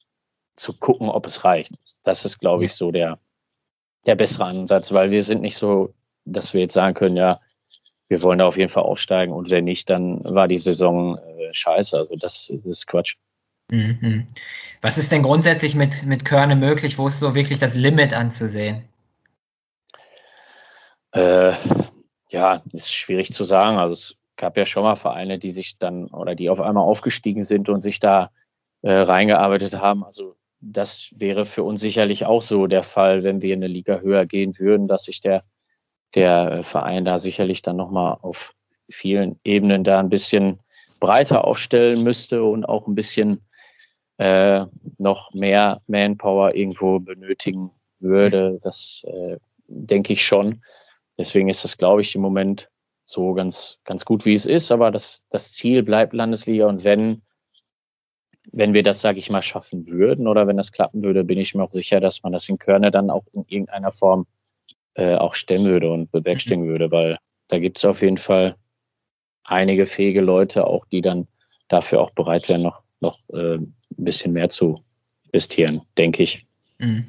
[0.55, 1.73] zu gucken, ob es reicht.
[2.03, 3.19] Das ist, glaube ich, so der,
[4.05, 5.93] der bessere Ansatz, weil wir sind nicht so,
[6.25, 7.39] dass wir jetzt sagen können, ja,
[8.07, 11.53] wir wollen da auf jeden Fall aufsteigen und wenn nicht, dann war die Saison äh,
[11.53, 11.97] scheiße.
[11.97, 13.15] Also das, das ist Quatsch.
[13.71, 14.27] Mhm.
[14.81, 16.97] Was ist denn grundsätzlich mit, mit Körne möglich?
[16.97, 18.83] Wo ist so wirklich das Limit anzusehen?
[21.11, 21.53] Äh,
[22.29, 23.77] ja, ist schwierig zu sagen.
[23.77, 27.43] Also es gab ja schon mal Vereine, die sich dann oder die auf einmal aufgestiegen
[27.43, 28.31] sind und sich da
[28.81, 30.03] äh, reingearbeitet haben.
[30.03, 33.99] Also das wäre für uns sicherlich auch so der Fall, wenn wir in eine Liga
[33.99, 35.43] höher gehen würden, dass sich der,
[36.15, 38.53] der Verein da sicherlich dann nochmal auf
[38.89, 40.59] vielen Ebenen da ein bisschen
[40.99, 43.41] breiter aufstellen müsste und auch ein bisschen
[44.17, 44.65] äh,
[44.97, 48.59] noch mehr Manpower irgendwo benötigen würde.
[48.63, 50.61] Das äh, denke ich schon.
[51.17, 52.69] Deswegen ist das, glaube ich, im Moment
[53.03, 54.71] so ganz, ganz gut, wie es ist.
[54.71, 56.67] Aber das, das Ziel bleibt Landesliga.
[56.67, 57.21] Und wenn,
[58.51, 61.53] wenn wir das, sage ich mal, schaffen würden oder wenn das klappen würde, bin ich
[61.53, 64.25] mir auch sicher, dass man das in Körne dann auch in irgendeiner Form
[64.95, 68.55] äh, auch stemmen würde und bewerkstelligen würde, weil da gibt es auf jeden Fall
[69.43, 71.27] einige fähige Leute auch, die dann
[71.67, 74.83] dafür auch bereit wären, noch, noch äh, ein bisschen mehr zu
[75.31, 76.45] investieren, denke ich.
[76.77, 77.05] Mhm.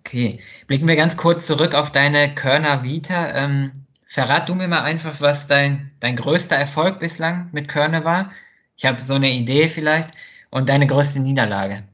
[0.00, 3.34] Okay, blicken wir ganz kurz zurück auf deine Körner Vita.
[3.34, 3.72] Ähm,
[4.06, 8.30] verrat du mir mal einfach, was dein, dein größter Erfolg bislang mit Körner war.
[8.76, 10.10] Ich habe so eine Idee vielleicht.
[10.50, 11.84] Und deine größte Niederlage.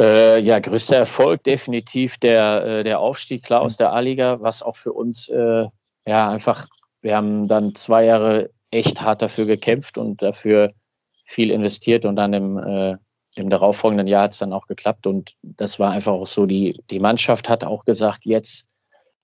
[0.00, 4.76] Äh, ja, größter Erfolg definitiv der, äh, der Aufstieg klar aus der A-Liga, was auch
[4.76, 5.66] für uns äh,
[6.06, 6.68] ja einfach,
[7.02, 10.72] wir haben dann zwei Jahre echt hart dafür gekämpft und dafür
[11.26, 12.96] viel investiert und dann im, äh,
[13.34, 16.82] im darauffolgenden Jahr hat es dann auch geklappt und das war einfach auch so, die,
[16.90, 18.66] die Mannschaft hat auch gesagt, jetzt,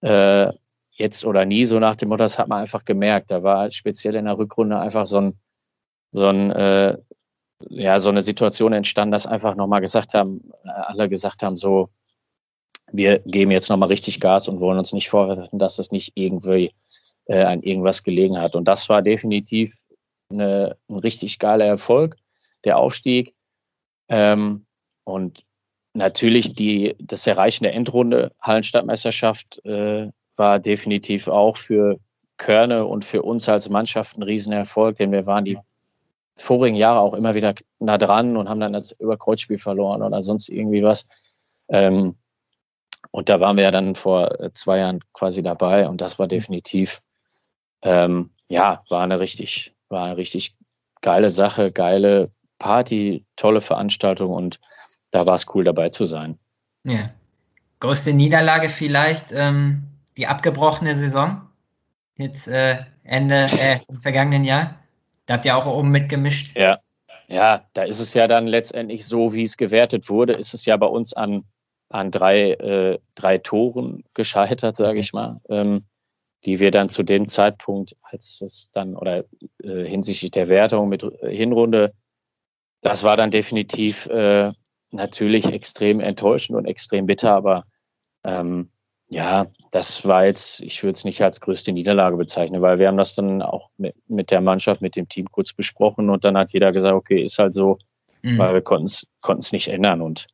[0.03, 0.53] äh,
[0.91, 3.31] jetzt oder nie, so nach dem Motto, das hat man einfach gemerkt.
[3.31, 5.41] Da war speziell in der Rückrunde einfach so ein,
[6.11, 6.99] so ein, äh,
[7.69, 11.89] ja, so eine Situation entstanden, dass einfach nochmal gesagt haben, äh, alle gesagt haben, so,
[12.93, 16.73] wir geben jetzt nochmal richtig Gas und wollen uns nicht vorwerfen, dass es nicht irgendwie
[17.27, 18.55] äh, an irgendwas gelegen hat.
[18.55, 19.75] Und das war definitiv
[20.31, 22.17] eine, ein richtig geiler Erfolg,
[22.65, 23.35] der Aufstieg.
[24.09, 24.67] Ähm,
[25.05, 25.45] und
[25.95, 31.99] natürlich die, das Erreichen der Endrunde Hallenstadtmeisterschaft äh, war definitiv auch für
[32.37, 35.59] Körne und für uns als Mannschaft ein Riesenerfolg, denn wir waren die
[36.37, 40.49] vorigen Jahre auch immer wieder nah dran und haben dann das Überkreuzspiel verloren oder sonst
[40.49, 41.07] irgendwie was.
[41.69, 42.17] Ähm,
[43.11, 47.01] und da waren wir ja dann vor zwei Jahren quasi dabei und das war definitiv,
[47.83, 50.55] ähm, ja, war eine richtig, war eine richtig
[51.01, 54.61] geile Sache, geile Party, tolle Veranstaltung und
[55.11, 56.39] da war es cool dabei zu sein.
[56.85, 57.11] Ja.
[57.81, 59.83] Größte Niederlage vielleicht ähm,
[60.17, 61.43] die abgebrochene Saison?
[62.17, 64.77] Jetzt äh, Ende äh, im vergangenen Jahr?
[65.27, 66.57] Da habt ihr auch oben mitgemischt.
[66.57, 66.79] Ja.
[67.29, 70.77] Ja, da ist es ja dann letztendlich so, wie es gewertet wurde, ist es ja
[70.77, 71.43] bei uns an,
[71.89, 75.41] an drei, äh, drei Toren gescheitert, sage ich mal.
[75.49, 75.87] Ähm,
[76.45, 79.25] die wir dann zu dem Zeitpunkt, als es dann oder
[79.63, 81.93] äh, hinsichtlich der Wertung mit Hinrunde,
[82.83, 84.53] das war dann definitiv äh,
[84.93, 87.65] natürlich extrem enttäuschend und extrem bitter, aber
[88.23, 88.71] ähm,
[89.09, 92.97] ja, das war jetzt, ich würde es nicht als größte Niederlage bezeichnen, weil wir haben
[92.97, 96.53] das dann auch mit, mit der Mannschaft, mit dem Team kurz besprochen und dann hat
[96.53, 97.79] jeder gesagt, okay, ist halt so,
[98.23, 98.39] mhm.
[98.39, 98.87] weil wir konnten
[99.39, 100.27] es nicht ändern und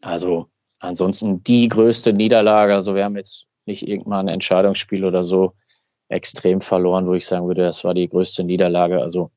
[0.00, 0.48] also
[0.80, 5.54] ansonsten die größte Niederlage, also wir haben jetzt nicht irgendwann ein Entscheidungsspiel oder so
[6.08, 9.00] extrem verloren, wo ich sagen würde, das war die größte Niederlage.
[9.00, 9.30] Also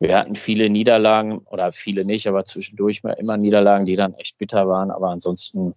[0.00, 4.38] wir hatten viele Niederlagen oder viele nicht, aber zwischendurch mal immer Niederlagen, die dann echt
[4.38, 4.90] bitter waren.
[4.90, 5.74] Aber ansonsten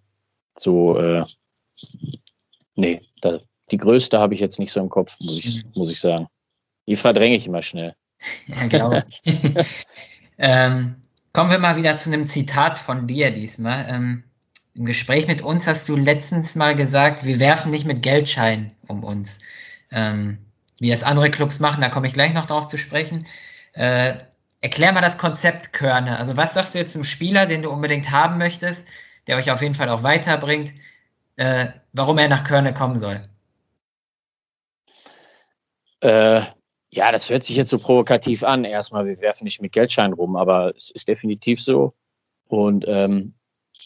[0.57, 1.25] so, äh,
[2.75, 3.39] nee, da,
[3.71, 5.71] die größte habe ich jetzt nicht so im Kopf, muss ich, mhm.
[5.75, 6.27] muss ich sagen.
[6.87, 7.95] Die verdränge ich immer schnell.
[8.47, 9.21] Ja, glaube ich.
[10.37, 10.95] ähm,
[11.35, 13.85] Kommen wir mal wieder zu einem Zitat von dir diesmal.
[13.89, 14.23] Ähm,
[14.73, 19.03] Im Gespräch mit uns hast du letztens mal gesagt, wir werfen nicht mit Geldscheinen um
[19.03, 19.39] uns.
[19.91, 20.37] Ähm,
[20.79, 23.25] wie das andere Clubs machen, da komme ich gleich noch drauf zu sprechen.
[23.73, 24.13] Äh,
[24.61, 26.17] erklär mal das Konzept Körne.
[26.17, 28.87] Also was sagst du jetzt zum Spieler, den du unbedingt haben möchtest,
[29.27, 30.73] der euch auf jeden Fall auch weiterbringt,
[31.35, 33.21] äh, warum er nach Körne kommen soll?
[36.01, 36.41] Äh,
[36.89, 38.63] ja, das hört sich jetzt so provokativ an.
[38.63, 41.93] Erstmal, wir werfen nicht mit Geldscheinen rum, aber es ist definitiv so.
[42.47, 43.33] Und ähm,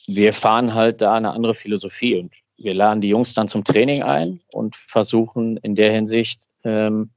[0.05, 4.03] wir fahren halt da eine andere Philosophie und wir laden die Jungs dann zum Training
[4.03, 7.11] ein und versuchen in der Hinsicht ähm,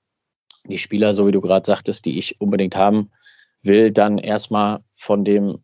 [0.65, 3.11] die Spieler, so wie du gerade sagtest, die ich unbedingt haben
[3.63, 5.59] will, dann erstmal von dem,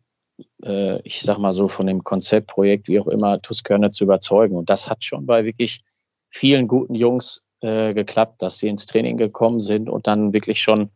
[0.63, 4.55] äh, ich sag mal so, von dem Konzeptprojekt, wie auch immer, Tuskörner zu überzeugen.
[4.55, 5.83] Und das hat schon bei wirklich
[6.29, 10.89] vielen guten Jungs äh, geklappt, dass sie ins Training gekommen sind und dann wirklich schon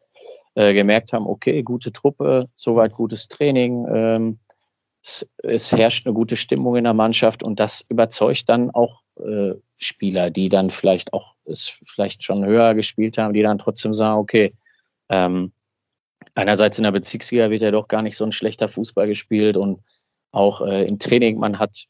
[0.56, 4.40] äh, gemerkt haben, okay, gute Truppe, soweit gutes Training, ähm,
[5.04, 9.54] es, es, herrscht eine gute Stimmung in der Mannschaft und das überzeugt dann auch äh,
[9.78, 14.20] Spieler, die dann vielleicht auch es vielleicht schon höher gespielt haben, die dann trotzdem sagen,
[14.20, 14.54] okay,
[15.10, 15.52] ähm,
[16.36, 19.80] einerseits in der Bezirksliga wird ja doch gar nicht so ein schlechter Fußball gespielt und
[20.32, 21.86] auch äh, im Training, man hat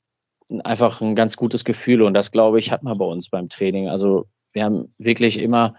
[0.63, 3.89] einfach ein ganz gutes Gefühl und das, glaube ich, hat man bei uns beim Training.
[3.89, 5.75] Also wir haben wirklich immer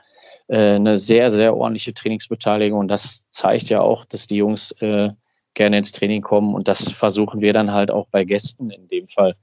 [0.49, 5.11] äh, eine sehr, sehr ordentliche Trainingsbeteiligung und das zeigt ja auch, dass die Jungs äh,
[5.55, 9.09] gerne ins Training kommen und das versuchen wir dann halt auch bei Gästen in dem
[9.09, 9.37] Fall.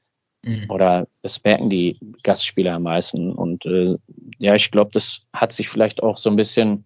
[0.44, 0.70] Mhm.
[0.70, 3.32] Oder das merken die Gastspieler am meisten.
[3.32, 3.96] Und äh,
[4.40, 6.86] ja, ich glaube, das hat sich vielleicht auch so ein bisschen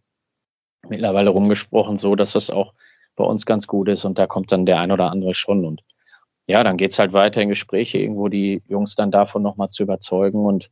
[0.89, 2.73] mittlerweile rumgesprochen, so dass das auch
[3.15, 5.65] bei uns ganz gut ist und da kommt dann der ein oder andere schon.
[5.65, 5.83] Und
[6.47, 10.45] ja, dann geht's halt weiter in Gespräche, irgendwo die Jungs dann davon nochmal zu überzeugen.
[10.45, 10.69] Und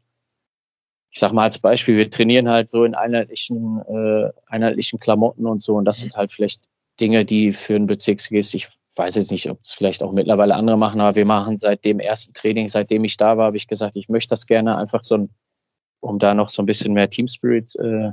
[1.12, 5.62] ich sag mal als Beispiel, wir trainieren halt so in einheitlichen, äh, einheitlichen Klamotten und
[5.62, 5.76] so.
[5.76, 6.66] Und das sind halt vielleicht
[7.00, 10.78] Dinge, die für einen Bezirksligist, ich weiß jetzt nicht, ob es vielleicht auch mittlerweile andere
[10.78, 13.96] machen, aber wir machen seit dem ersten Training, seitdem ich da war, habe ich gesagt,
[13.96, 15.30] ich möchte das gerne einfach so ein,
[16.00, 18.12] um da noch so ein bisschen mehr Team Spirit äh,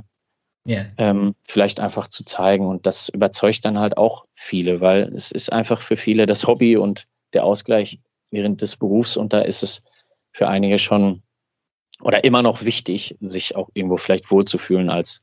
[0.67, 0.87] yeah.
[0.97, 2.65] ähm, vielleicht einfach zu zeigen.
[2.65, 6.77] Und das überzeugt dann halt auch viele, weil es ist einfach für viele das Hobby
[6.77, 9.17] und der Ausgleich während des Berufs.
[9.17, 9.83] Und da ist es
[10.31, 11.21] für einige schon
[12.01, 15.21] oder immer noch wichtig, sich auch irgendwo vielleicht wohlzufühlen, als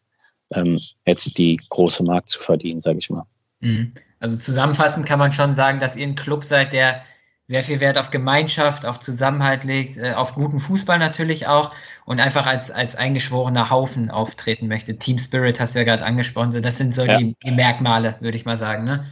[0.52, 3.24] ähm, jetzt die große Markt zu verdienen, sage ich mal.
[3.60, 3.90] Mhm.
[4.20, 7.02] Also zusammenfassend kann man schon sagen, dass ihr ein Club seid, der
[7.48, 12.20] sehr viel Wert auf Gemeinschaft, auf Zusammenhalt legt, äh, auf guten Fußball natürlich auch und
[12.20, 14.98] einfach als, als eingeschworener Haufen auftreten möchte.
[14.98, 17.16] Team Spirit hast du ja gerade angesprochen, so das sind so ja.
[17.16, 18.84] die, die, Merkmale, würde ich mal sagen.
[18.84, 19.02] Ne?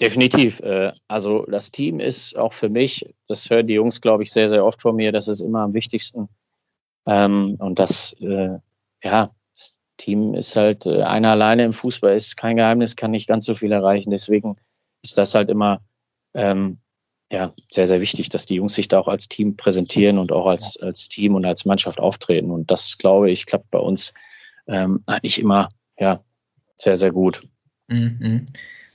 [0.00, 0.60] Definitiv.
[0.60, 4.48] Äh, also das Team ist auch für mich, das hören die Jungs, glaube ich, sehr,
[4.48, 6.30] sehr oft von mir, das ist immer am wichtigsten.
[7.04, 8.56] Ähm, und das, äh,
[9.04, 13.44] ja, das Team ist halt, einer alleine im Fußball ist kein Geheimnis, kann nicht ganz
[13.44, 14.10] so viel erreichen.
[14.10, 14.56] Deswegen
[15.02, 15.82] ist das halt immer
[16.32, 16.78] ähm,
[17.32, 20.46] ja, sehr, sehr wichtig, dass die Jungs sich da auch als Team präsentieren und auch
[20.46, 22.50] als, als Team und als Mannschaft auftreten.
[22.50, 24.12] Und das, glaube ich, klappt bei uns
[24.68, 26.22] ähm, eigentlich immer ja,
[26.76, 27.48] sehr, sehr gut.
[27.88, 28.44] Mhm.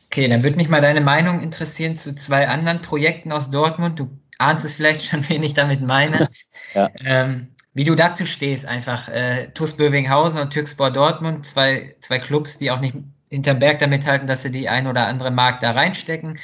[0.06, 4.00] Okay, dann würde mich mal deine Meinung interessieren zu zwei anderen Projekten aus Dortmund.
[4.00, 6.30] Du ahnst es vielleicht schon, wen ich damit meine.
[6.76, 6.89] ja.
[7.00, 12.60] ähm, wie du dazu stehst, einfach äh, TuS Bövinghausen und Türkspor Dortmund, zwei, zwei Clubs,
[12.60, 12.95] die auch nicht
[13.30, 16.38] hinterm Berg damit halten, dass sie die ein oder andere Mark da reinstecken,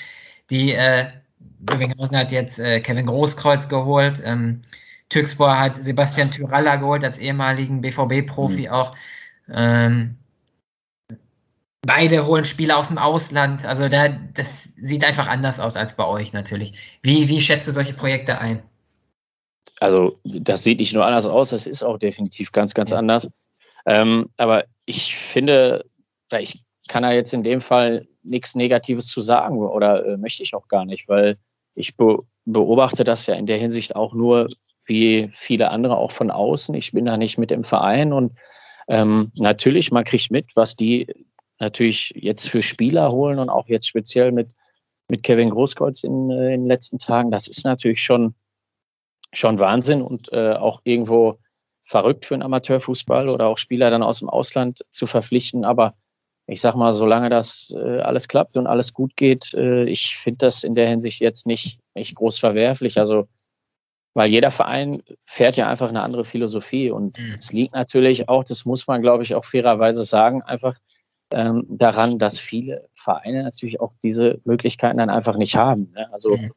[0.50, 1.06] die äh,
[1.66, 4.22] Bövinghausen hat jetzt äh, Kevin Großkreuz geholt.
[4.24, 4.62] Ähm,
[5.10, 8.70] Türkspor hat Sebastian Tyralla geholt als ehemaligen BVB-Profi mhm.
[8.70, 8.96] auch.
[9.52, 10.18] Ähm,
[11.86, 13.66] beide holen Spieler aus dem Ausland.
[13.66, 17.00] Also da, das sieht einfach anders aus als bei euch natürlich.
[17.04, 18.64] Wie, wie schätzt du solche Projekte ein?
[19.80, 22.98] Also das sieht nicht nur anders aus, das ist auch definitiv ganz, ganz ja.
[22.98, 23.30] anders.
[23.86, 25.86] Ähm, aber ich finde,
[26.32, 30.56] ich kann da jetzt in dem Fall nichts Negatives zu sagen oder äh, möchte ich
[30.56, 31.38] auch gar nicht, weil
[31.76, 34.50] ich be beobachte das ja in der Hinsicht auch nur
[34.86, 36.76] wie viele andere auch von außen.
[36.76, 38.34] Ich bin da nicht mit im Verein und
[38.88, 41.08] ähm, natürlich, man kriegt mit, was die
[41.60, 44.52] natürlich jetzt für Spieler holen und auch jetzt speziell mit,
[45.08, 47.32] mit Kevin Großkreuz in, äh, in den letzten Tagen.
[47.32, 48.36] Das ist natürlich schon,
[49.32, 51.40] schon Wahnsinn und äh, auch irgendwo
[51.86, 55.64] verrückt für einen Amateurfußball oder auch Spieler dann aus dem Ausland zu verpflichten.
[55.66, 55.96] Aber
[56.48, 60.40] ich sag mal, solange das äh, alles klappt und alles gut geht, äh, ich finde
[60.40, 62.98] das in der Hinsicht jetzt nicht, nicht groß verwerflich.
[62.98, 63.28] Also,
[64.14, 67.36] weil jeder Verein fährt ja einfach eine andere Philosophie und mhm.
[67.40, 70.76] es liegt natürlich auch, das muss man, glaube ich, auch fairerweise sagen, einfach
[71.32, 75.94] ähm, daran, dass viele Vereine natürlich auch diese Möglichkeiten dann einfach nicht haben.
[75.96, 76.12] Ne?
[76.12, 76.52] Also, mhm.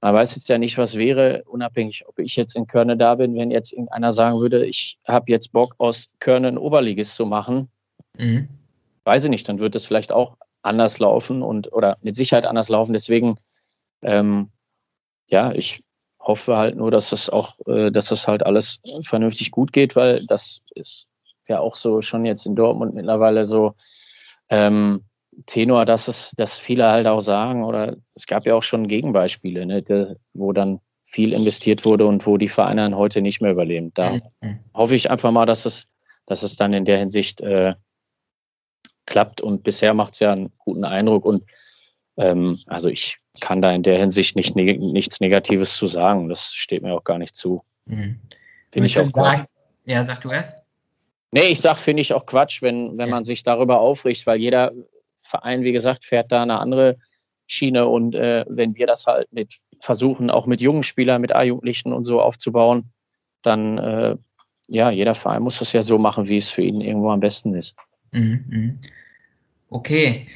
[0.00, 3.34] man weiß jetzt ja nicht, was wäre, unabhängig, ob ich jetzt in Körne da bin,
[3.34, 7.68] wenn jetzt irgendeiner sagen würde, ich habe jetzt Bock, aus Körne ein Oberligist zu machen.
[8.16, 8.48] Mhm
[9.10, 12.68] weiß ich nicht, dann wird es vielleicht auch anders laufen und oder mit Sicherheit anders
[12.68, 12.92] laufen.
[12.92, 13.38] Deswegen,
[14.02, 14.50] ähm,
[15.26, 15.82] ja, ich
[16.20, 20.24] hoffe halt nur, dass das auch, äh, dass das halt alles vernünftig gut geht, weil
[20.26, 21.08] das ist
[21.48, 23.74] ja auch so schon jetzt in Dortmund mittlerweile so
[24.48, 25.02] ähm,
[25.46, 29.66] Tenor, dass es, dass viele halt auch sagen, oder es gab ja auch schon Gegenbeispiele,
[29.66, 33.50] ne, de, wo dann viel investiert wurde und wo die Vereine dann heute nicht mehr
[33.50, 33.90] überleben.
[33.94, 34.60] Da mhm.
[34.72, 35.88] hoffe ich einfach mal, dass es,
[36.26, 37.74] dass es dann in der Hinsicht äh,
[39.10, 39.42] klappt.
[39.42, 41.26] Und bisher macht es ja einen guten Eindruck.
[41.26, 41.44] Und
[42.16, 46.30] ähm, also ich kann da in der Hinsicht nicht, ne nichts Negatives zu sagen.
[46.30, 47.62] Das steht mir auch gar nicht zu.
[47.84, 48.18] Mhm.
[48.72, 49.46] Finde ich auch sagen,
[49.84, 50.62] Ja, sag du erst.
[51.32, 53.14] Nee, ich sag, finde ich auch Quatsch, wenn, wenn ja.
[53.14, 54.72] man sich darüber aufricht, weil jeder
[55.22, 56.96] Verein, wie gesagt, fährt da eine andere
[57.46, 61.92] Schiene und äh, wenn wir das halt mit versuchen, auch mit jungen Spielern, mit A-Jugendlichen
[61.92, 62.90] und so aufzubauen,
[63.42, 64.16] dann äh,
[64.66, 67.54] ja, jeder Verein muss das ja so machen, wie es für ihn irgendwo am besten
[67.54, 67.74] ist.
[68.12, 68.78] Mhm, mhm.
[69.68, 70.26] Okay.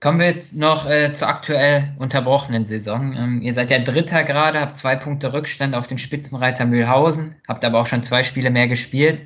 [0.00, 3.16] Kommen wir jetzt noch äh, zur aktuell unterbrochenen Saison.
[3.16, 7.64] Ähm, ihr seid ja Dritter gerade, habt zwei Punkte Rückstand auf den Spitzenreiter Mühlhausen, habt
[7.64, 9.24] aber auch schon zwei Spiele mehr gespielt.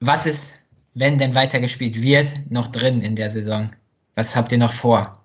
[0.00, 0.60] Was ist,
[0.94, 3.70] wenn denn weitergespielt wird, noch drin in der Saison?
[4.16, 5.24] Was habt ihr noch vor?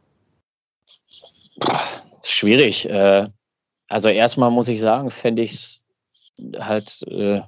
[2.24, 2.88] Schwierig.
[2.88, 3.28] Äh,
[3.88, 5.82] also erstmal muss ich sagen, fände ich es
[6.60, 7.42] halt äh,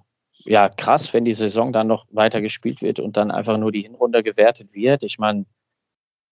[0.46, 3.82] ja krass, wenn die Saison dann noch weiter gespielt wird und dann einfach nur die
[3.82, 5.04] Hinrunde gewertet wird.
[5.04, 5.46] Ich meine,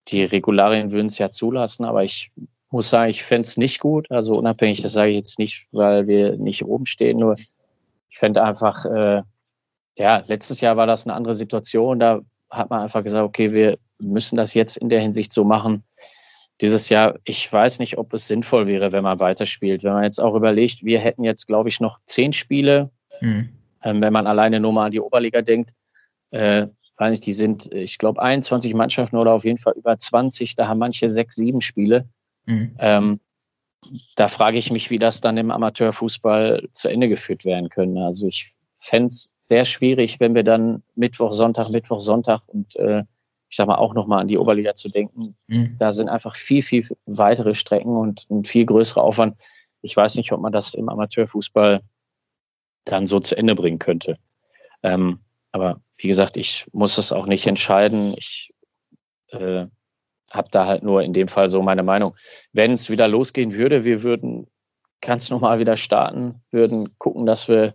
[0.08, 2.30] die Regularien würden es ja zulassen, aber ich
[2.70, 4.10] muss sagen, ich fände es nicht gut.
[4.10, 7.36] Also unabhängig, das sage ich jetzt nicht, weil wir nicht oben stehen, nur
[8.08, 9.22] ich fände einfach, äh,
[9.96, 12.00] ja, letztes Jahr war das eine andere Situation.
[12.00, 12.20] Da
[12.50, 15.84] hat man einfach gesagt, okay, wir müssen das jetzt in der Hinsicht so machen.
[16.60, 19.82] Dieses Jahr, ich weiß nicht, ob es sinnvoll wäre, wenn man weiterspielt.
[19.82, 23.59] Wenn man jetzt auch überlegt, wir hätten jetzt, glaube ich, noch zehn Spiele, mhm.
[23.82, 25.72] Ähm, wenn man alleine nur mal an die Oberliga denkt.
[26.30, 30.54] Äh, weiß nicht, die sind, ich glaube, 21 Mannschaften oder auf jeden Fall über 20.
[30.54, 32.08] Da haben manche sechs, sieben Spiele.
[32.44, 32.76] Mhm.
[32.78, 33.20] Ähm,
[34.16, 37.96] da frage ich mich, wie das dann im Amateurfußball zu Ende geführt werden können.
[37.96, 43.04] Also ich fände es sehr schwierig, wenn wir dann Mittwoch, Sonntag, Mittwoch, Sonntag und äh,
[43.48, 45.34] ich sag mal auch nochmal an die Oberliga zu denken.
[45.48, 45.76] Mhm.
[45.78, 49.36] Da sind einfach viel, viel weitere Strecken und ein viel größerer Aufwand.
[49.82, 51.80] Ich weiß nicht, ob man das im Amateurfußball
[52.84, 54.18] dann so zu Ende bringen könnte.
[54.82, 55.20] Ähm,
[55.52, 58.14] aber wie gesagt, ich muss das auch nicht entscheiden.
[58.16, 58.52] Ich
[59.28, 59.66] äh,
[60.30, 62.16] habe da halt nur in dem Fall so meine Meinung.
[62.52, 64.46] Wenn es wieder losgehen würde, wir würden
[65.00, 67.74] ganz normal wieder starten, würden gucken, dass wir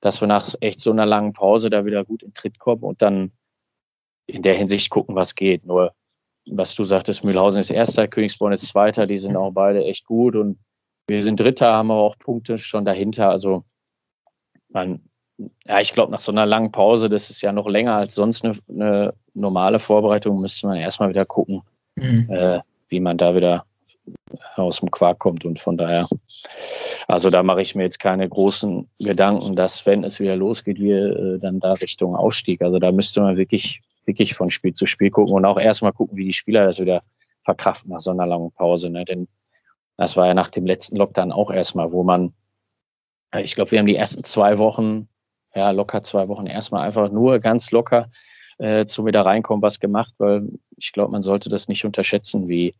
[0.00, 3.02] dass wir nach echt so einer langen Pause da wieder gut in Tritt kommen und
[3.02, 3.32] dann
[4.26, 5.64] in der Hinsicht gucken, was geht.
[5.64, 5.94] Nur,
[6.48, 10.36] was du sagtest, Mühlhausen ist Erster, Königsborn ist Zweiter, die sind auch beide echt gut
[10.36, 10.58] und
[11.08, 13.30] wir sind Dritter, haben aber auch Punkte schon dahinter.
[13.30, 13.64] Also,
[14.76, 15.00] man,
[15.66, 18.44] ja, ich glaube, nach so einer langen Pause, das ist ja noch länger als sonst
[18.44, 21.62] eine, eine normale Vorbereitung, müsste man erstmal wieder gucken,
[21.96, 22.28] mhm.
[22.30, 23.64] äh, wie man da wieder
[24.54, 25.44] aus dem Quark kommt.
[25.44, 26.08] Und von daher,
[27.08, 31.16] also da mache ich mir jetzt keine großen Gedanken, dass wenn es wieder losgeht, wir
[31.16, 32.62] äh, dann da Richtung Aufstieg.
[32.62, 36.16] Also da müsste man wirklich, wirklich von Spiel zu Spiel gucken und auch erstmal gucken,
[36.16, 37.02] wie die Spieler das wieder
[37.44, 38.90] verkraften nach so einer langen Pause.
[38.90, 39.04] Ne?
[39.04, 39.26] Denn
[39.96, 42.32] das war ja nach dem letzten Lockdown auch erstmal, wo man,
[43.34, 45.08] ich glaube, wir haben die ersten zwei Wochen,
[45.54, 48.10] ja, locker zwei Wochen erstmal einfach nur ganz locker
[48.58, 52.74] äh, zum wieder reinkommen was gemacht, weil ich glaube, man sollte das nicht unterschätzen, wie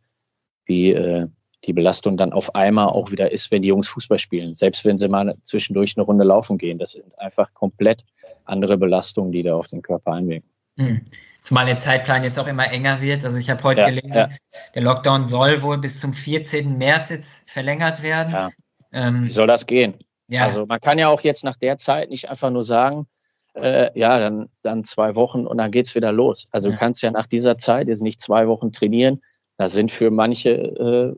[0.66, 1.28] wie äh,
[1.64, 4.54] die Belastung dann auf einmal auch wieder ist, wenn die Jungs Fußball spielen.
[4.54, 6.78] Selbst wenn sie mal zwischendurch eine Runde laufen gehen.
[6.78, 8.04] Das sind einfach komplett
[8.44, 10.48] andere Belastungen, die da auf den Körper einwirken.
[10.78, 11.00] Hm.
[11.42, 13.24] Zumal der Zeitplan jetzt auch immer enger wird.
[13.24, 14.28] Also ich habe heute ja, gelesen, ja.
[14.74, 16.76] der Lockdown soll wohl bis zum 14.
[16.76, 18.32] März jetzt verlängert werden.
[18.32, 18.50] Ja.
[18.92, 19.94] Ähm, Wie soll das gehen?
[20.28, 20.44] Ja.
[20.44, 23.06] Also man kann ja auch jetzt nach der Zeit nicht einfach nur sagen,
[23.54, 26.46] äh, ja, dann, dann zwei Wochen und dann geht es wieder los.
[26.50, 29.22] Also du kannst ja nach dieser Zeit jetzt nicht zwei Wochen trainieren,
[29.56, 31.14] das sind für manche äh,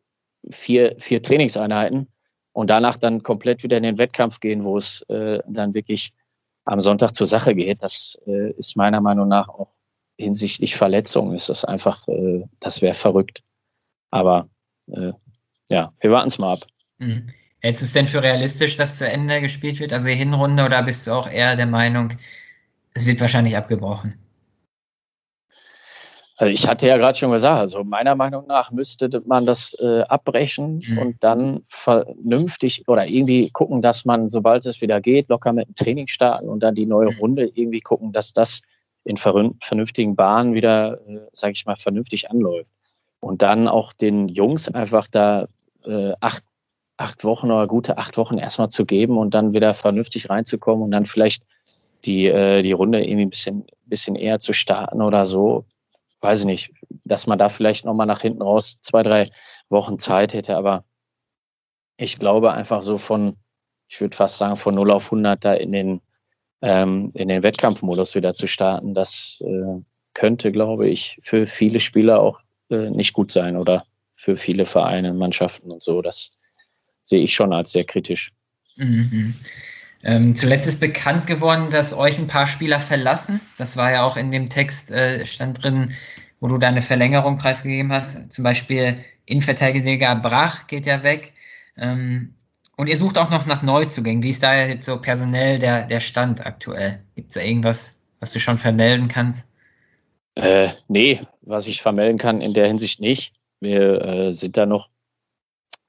[0.51, 2.09] vier, vier Trainingseinheiten
[2.53, 6.13] und danach dann komplett wieder in den Wettkampf gehen, wo es äh, dann wirklich
[6.65, 7.83] am Sonntag zur Sache geht.
[7.83, 9.73] Das äh, ist meiner Meinung nach auch
[10.19, 13.43] hinsichtlich Verletzungen ist das einfach, äh, das wäre verrückt.
[14.11, 14.49] Aber
[14.89, 15.13] äh,
[15.69, 16.67] ja, wir warten es mal ab.
[16.99, 17.27] Mhm.
[17.61, 20.83] Hältst du es denn für realistisch, dass zu Ende gespielt wird, also die Hinrunde, oder
[20.83, 22.13] bist du auch eher der Meinung,
[22.95, 24.15] es wird wahrscheinlich abgebrochen?
[26.37, 30.03] Also ich hatte ja gerade schon gesagt, also meiner Meinung nach müsste man das äh,
[30.03, 30.99] abbrechen mhm.
[30.99, 35.75] und dann vernünftig oder irgendwie gucken, dass man, sobald es wieder geht, locker mit dem
[35.75, 37.19] Training starten und dann die neue mhm.
[37.19, 38.63] Runde irgendwie gucken, dass das
[39.03, 42.71] in vernünftigen Bahnen wieder, äh, sage ich mal, vernünftig anläuft.
[43.19, 45.49] Und dann auch den Jungs einfach da
[45.85, 46.45] äh, acht,
[46.99, 50.91] acht Wochen oder gute acht Wochen erstmal zu geben und dann wieder vernünftig reinzukommen und
[50.91, 51.45] dann vielleicht
[52.05, 55.65] die, äh, die Runde irgendwie ein bisschen, bisschen eher zu starten oder so
[56.21, 56.71] weiß ich nicht,
[57.05, 59.31] dass man da vielleicht nochmal nach hinten raus zwei, drei
[59.69, 60.57] Wochen Zeit hätte.
[60.57, 60.85] Aber
[61.97, 63.37] ich glaube einfach so von,
[63.89, 66.01] ich würde fast sagen, von 0 auf 100 da in den,
[66.63, 69.81] ähm, in den Wettkampfmodus wieder zu starten, das äh,
[70.15, 72.41] könnte, glaube ich, für viele Spieler auch
[72.71, 73.85] äh, nicht gut sein oder
[74.17, 76.03] für viele Vereine, Mannschaften und so.
[76.03, 76.33] Das
[77.09, 78.33] sehe ich schon als sehr kritisch.
[78.77, 79.35] Mhm.
[80.05, 83.41] Ähm, zuletzt ist bekannt geworden, dass euch ein paar Spieler verlassen.
[83.57, 85.95] Das war ja auch in dem Text, äh, stand drin,
[86.39, 88.33] wo du deine Verlängerung preisgegeben hast.
[88.33, 91.33] Zum Beispiel Innenverteidiger Brach geht ja weg.
[91.77, 92.35] Ähm,
[92.77, 94.23] und ihr sucht auch noch nach Neuzugängen.
[94.23, 97.01] Wie ist da jetzt so personell der, der Stand aktuell?
[97.17, 99.49] Gibt es da irgendwas, was du schon vermelden kannst?
[100.37, 103.33] Äh, nee, was ich vermelden kann in der Hinsicht nicht.
[103.59, 104.91] Wir äh, sind da noch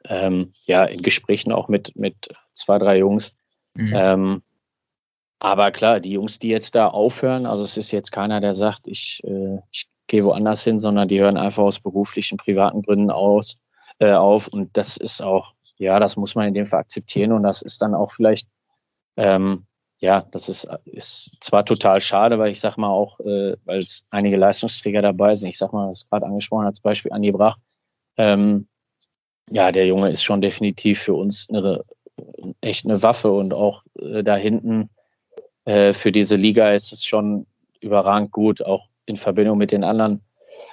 [0.10, 3.36] ähm, ja, in Gesprächen auch mit, mit zwei, drei Jungs.
[3.76, 3.93] Mhm.
[3.95, 4.43] Ähm,
[5.39, 8.88] aber klar, die Jungs, die jetzt da aufhören, also es ist jetzt keiner, der sagt,
[8.88, 13.57] ich, äh, ich gehe woanders hin, sondern die hören einfach aus beruflichen, privaten Gründen aus,
[13.99, 14.47] äh, auf.
[14.47, 17.32] Und das ist auch, ja, das muss man in dem Fall akzeptieren.
[17.32, 18.47] Und das ist dann auch vielleicht,
[19.16, 19.66] ähm,
[19.99, 24.05] ja, das ist, ist zwar total schade, weil ich sag mal auch, äh, weil es
[24.10, 27.57] einige Leistungsträger dabei sind, ich sag mal, das ist gerade angesprochen als Beispiel Andi Brach,
[28.18, 28.68] ähm,
[29.51, 31.83] ja, der Junge ist schon definitiv für uns eine,
[32.61, 34.89] echt eine Waffe und auch äh, da hinten
[35.65, 37.45] äh, für diese Liga ist es schon
[37.81, 40.21] überragend gut, auch in Verbindung mit den anderen.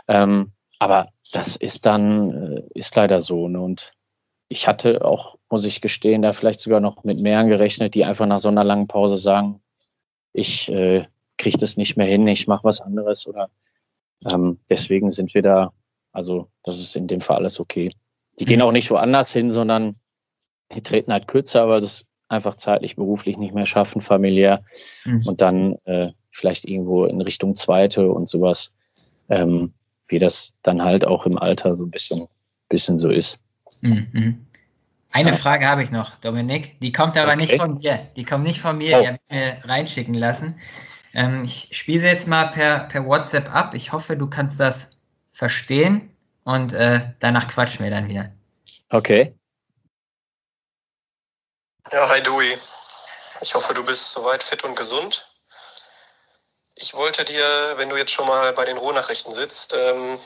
[0.09, 3.49] Ähm, aber das ist dann, äh, ist leider so.
[3.49, 3.61] Ne?
[3.61, 3.93] Und
[4.49, 8.27] ich hatte auch, muss ich gestehen, da vielleicht sogar noch mit mehreren gerechnet, die einfach
[8.27, 9.61] nach so einer langen Pause sagen,
[10.33, 11.07] ich äh,
[11.39, 13.49] kriege das nicht mehr hin, ich mache was anderes oder
[14.31, 15.73] ähm, deswegen sind wir da,
[16.13, 17.93] also das ist in dem Fall alles okay.
[18.39, 19.97] Die gehen auch nicht woanders hin, sondern
[20.75, 24.63] die treten halt kürzer, weil das einfach zeitlich, beruflich nicht mehr schaffen, familiär.
[25.05, 25.27] Mhm.
[25.27, 28.73] Und dann äh, vielleicht irgendwo in Richtung zweite und sowas,
[29.29, 29.73] ähm,
[30.09, 32.27] wie das dann halt auch im Alter so ein bisschen,
[32.69, 33.39] bisschen so ist.
[33.81, 34.47] Mhm.
[35.13, 35.37] Eine ja.
[35.37, 36.79] Frage habe ich noch, Dominik.
[36.81, 37.41] Die kommt aber okay.
[37.41, 38.09] nicht von mir.
[38.17, 38.99] Die kommt nicht von mir.
[38.99, 39.01] Oh.
[39.01, 40.57] Die habe ich mir reinschicken lassen.
[41.15, 43.75] Ähm, ich spiele sie jetzt mal per, per WhatsApp ab.
[43.75, 44.91] Ich hoffe, du kannst das
[45.33, 46.11] verstehen
[46.47, 48.33] und äh, danach quatschen wir dann wieder.
[48.89, 49.37] Okay.
[51.93, 52.57] Ja, hi Dewey.
[53.41, 55.29] Ich hoffe, du bist soweit fit und gesund.
[56.77, 60.21] Ich wollte dir, wenn du jetzt schon mal bei den Ruhrnachrichten sitzt, ähm,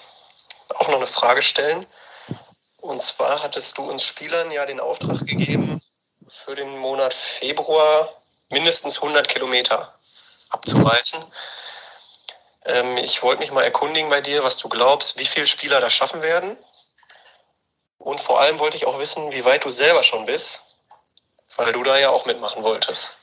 [0.75, 1.87] auch noch eine Frage stellen.
[2.77, 5.81] Und zwar hattest du uns Spielern ja den Auftrag gegeben,
[6.29, 9.99] für den Monat Februar mindestens 100 Kilometer
[10.51, 11.25] abzureißen.
[12.65, 15.93] Ähm, ich wollte mich mal erkundigen bei dir, was du glaubst, wie viele Spieler das
[15.93, 16.57] schaffen werden.
[17.99, 20.77] Und vor allem wollte ich auch wissen, wie weit du selber schon bist,
[21.57, 23.19] weil du da ja auch mitmachen wolltest.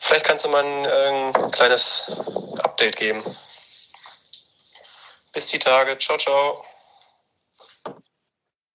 [0.00, 2.12] Vielleicht kannst du mal ein, ein kleines
[2.58, 3.24] Update geben.
[5.32, 5.98] Bis die Tage.
[5.98, 6.64] Ciao, ciao.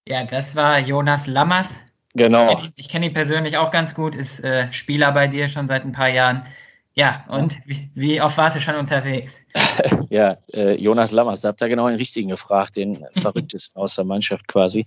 [0.06, 1.76] Ja, das war Jonas Lammers.
[2.14, 2.50] Genau.
[2.50, 5.68] Ich kenne ihn, kenn ihn, persönlich auch ganz gut, ist äh, Spieler bei dir schon
[5.68, 6.46] seit ein paar Jahren.
[6.94, 9.38] Ja, und wie, wie oft warst du schon unterwegs?
[10.10, 14.04] ja, äh, Jonas Lammers, da habt ihr genau den richtigen gefragt, den verrücktesten aus der
[14.04, 14.86] Mannschaft quasi.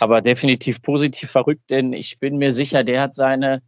[0.00, 3.62] Aber definitiv positiv verrückt, denn ich bin mir sicher, der hat seine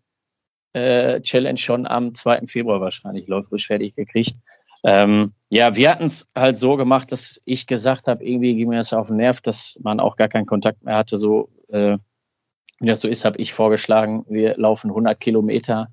[0.73, 2.47] äh, Challenge schon am 2.
[2.47, 4.37] Februar wahrscheinlich läuferisch fertig gekriegt.
[4.85, 8.77] Ähm, ja, wir hatten es halt so gemacht, dass ich gesagt habe, irgendwie ging mir
[8.77, 11.19] das auf den Nerv, dass man auch gar keinen Kontakt mehr hatte.
[11.19, 11.99] So, äh,
[12.81, 15.89] wie das so ist, habe ich vorgeschlagen, wir laufen 100 Kilometer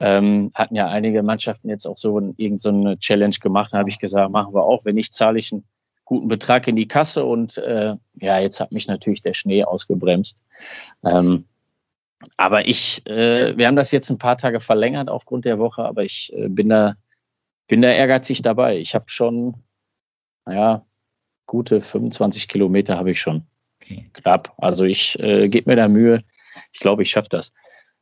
[0.00, 3.72] ähm, hatten ja einige Mannschaften jetzt auch so irgendeine so Challenge gemacht.
[3.72, 4.84] Da habe ich gesagt, machen wir auch.
[4.84, 5.64] Wenn nicht, zahle ich einen
[6.04, 7.24] guten Betrag in die Kasse.
[7.24, 10.42] Und äh, ja, jetzt hat mich natürlich der Schnee ausgebremst.
[11.04, 11.44] Ähm,
[12.36, 16.04] aber ich, äh, wir haben das jetzt ein paar Tage verlängert aufgrund der Woche, aber
[16.04, 16.96] ich äh, bin da,
[17.66, 18.78] bin da ehrgeizig dabei.
[18.78, 19.54] Ich habe schon,
[20.44, 20.84] naja,
[21.46, 23.46] gute 25 Kilometer habe ich schon.
[23.80, 24.10] Okay.
[24.14, 24.54] Knapp.
[24.58, 26.24] Also ich äh, gebe mir da Mühe.
[26.72, 27.52] Ich glaube, ich schaffe das.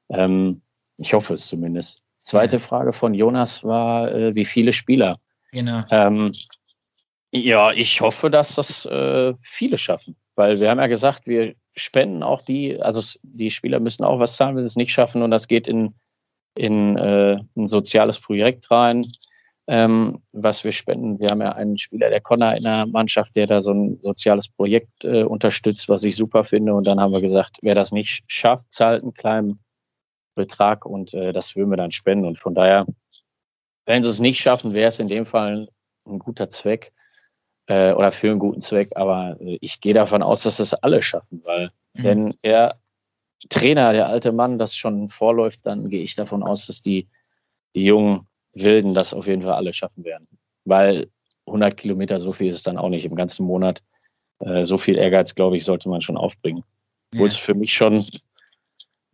[0.08, 0.62] Ähm,
[0.98, 2.02] ich hoffe es zumindest.
[2.22, 2.58] Zweite.
[2.58, 5.18] Frage von Jonas war, äh, wie viele Spieler?
[5.52, 5.82] Genau.
[5.90, 6.32] Ähm,
[7.32, 12.22] ja, ich hoffe, dass das äh, viele schaffen, weil wir haben ja gesagt, wir spenden
[12.22, 15.30] auch die, also die Spieler müssen auch was zahlen, wenn sie es nicht schaffen und
[15.30, 15.94] das geht in,
[16.56, 19.10] in äh, ein soziales Projekt rein,
[19.66, 21.18] ähm, was wir spenden.
[21.18, 24.48] Wir haben ja einen Spieler, der Connor in der Mannschaft, der da so ein soziales
[24.48, 28.22] Projekt äh, unterstützt, was ich super finde und dann haben wir gesagt, wer das nicht
[28.28, 29.58] schafft, zahlt einen kleinen
[30.34, 32.26] Betrag und äh, das würden wir dann spenden.
[32.26, 32.86] Und von daher,
[33.86, 35.68] wenn sie es nicht schaffen, wäre es in dem Fall
[36.06, 36.92] ein guter Zweck
[37.66, 38.92] äh, oder für einen guten Zweck.
[38.96, 42.02] Aber äh, ich gehe davon aus, dass es alle schaffen, weil mhm.
[42.02, 42.78] wenn der
[43.48, 47.08] Trainer, der alte Mann, das schon vorläuft, dann gehe ich davon aus, dass die,
[47.74, 50.26] die jungen Wilden das auf jeden Fall alle schaffen werden.
[50.64, 51.08] Weil
[51.46, 53.82] 100 Kilometer, so viel ist es dann auch nicht im ganzen Monat.
[54.38, 56.64] Äh, so viel Ehrgeiz, glaube ich, sollte man schon aufbringen.
[57.12, 57.34] Obwohl ja.
[57.34, 58.04] es für mich schon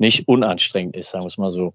[0.01, 1.74] nicht unanstrengend ist, sagen wir es mal so.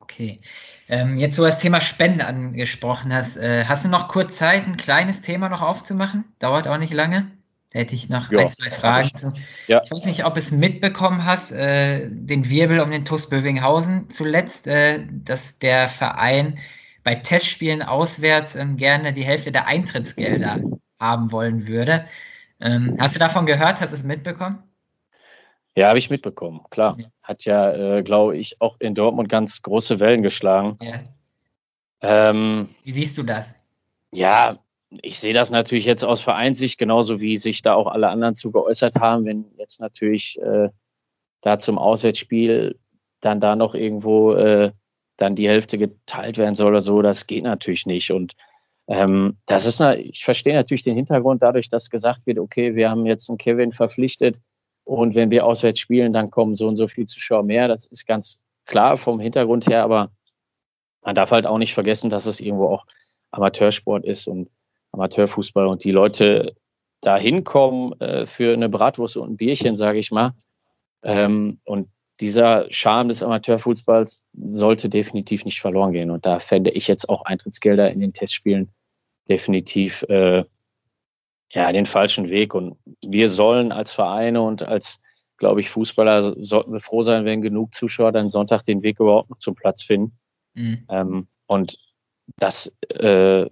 [0.00, 0.40] Okay.
[0.88, 4.66] Ähm, jetzt, wo du das Thema Spende angesprochen hast, äh, hast du noch kurz Zeit,
[4.66, 6.24] ein kleines Thema noch aufzumachen?
[6.38, 7.30] Dauert auch nicht lange.
[7.72, 9.14] Da hätte ich noch ja, ein, zwei Fragen ich.
[9.14, 9.32] zu.
[9.66, 9.82] Ja.
[9.82, 14.10] Ich weiß nicht, ob du es mitbekommen hast, äh, den Wirbel um den TuS Bövinghausen
[14.10, 16.58] zuletzt, äh, dass der Verein
[17.02, 20.60] bei Testspielen auswärts ähm, gerne die Hälfte der Eintrittsgelder
[21.00, 22.04] haben wollen würde.
[22.60, 23.80] Ähm, hast du davon gehört?
[23.80, 24.62] Hast du es mitbekommen?
[25.76, 26.96] Ja, habe ich mitbekommen, klar.
[26.98, 27.06] Ja.
[27.24, 30.78] Hat ja, äh, glaube ich, auch in Dortmund ganz große Wellen geschlagen.
[30.82, 31.00] Ja.
[32.02, 33.54] Ähm, Wie siehst du das?
[34.12, 34.58] Ja,
[34.90, 38.52] ich sehe das natürlich jetzt aus Vereinssicht, genauso wie sich da auch alle anderen zu
[38.52, 39.24] geäußert haben.
[39.24, 40.68] Wenn jetzt natürlich äh,
[41.40, 42.78] da zum Auswärtsspiel
[43.20, 44.72] dann da noch irgendwo äh,
[45.16, 48.10] dann die Hälfte geteilt werden soll oder so, das geht natürlich nicht.
[48.10, 48.34] Und
[48.86, 53.06] ähm, das ist, ich verstehe natürlich den Hintergrund dadurch, dass gesagt wird, okay, wir haben
[53.06, 54.36] jetzt einen Kevin verpflichtet
[54.84, 57.68] und wenn wir auswärts spielen, dann kommen so und so viele Zuschauer mehr.
[57.68, 60.10] Das ist ganz klar vom Hintergrund her, aber
[61.02, 62.86] man darf halt auch nicht vergessen, dass es irgendwo auch
[63.30, 64.48] Amateursport ist und
[64.92, 66.54] Amateurfußball und die Leute
[67.00, 70.32] da hinkommen äh, für eine Bratwurst und ein Bierchen, sage ich mal.
[71.02, 71.88] Ähm, und
[72.20, 76.10] dieser Charme des Amateurfußballs sollte definitiv nicht verloren gehen.
[76.10, 78.72] Und da fände ich jetzt auch Eintrittsgelder in den Testspielen
[79.28, 80.44] definitiv äh,
[81.52, 82.54] ja, den falschen Weg.
[82.54, 85.00] Und wir sollen als Vereine und als,
[85.36, 89.30] glaube ich, Fußballer sollten wir froh sein, wenn genug Zuschauer dann Sonntag den Weg überhaupt
[89.30, 90.16] noch zum Platz finden.
[90.54, 90.86] Mhm.
[90.88, 91.78] Ähm, und
[92.36, 93.48] das, äh,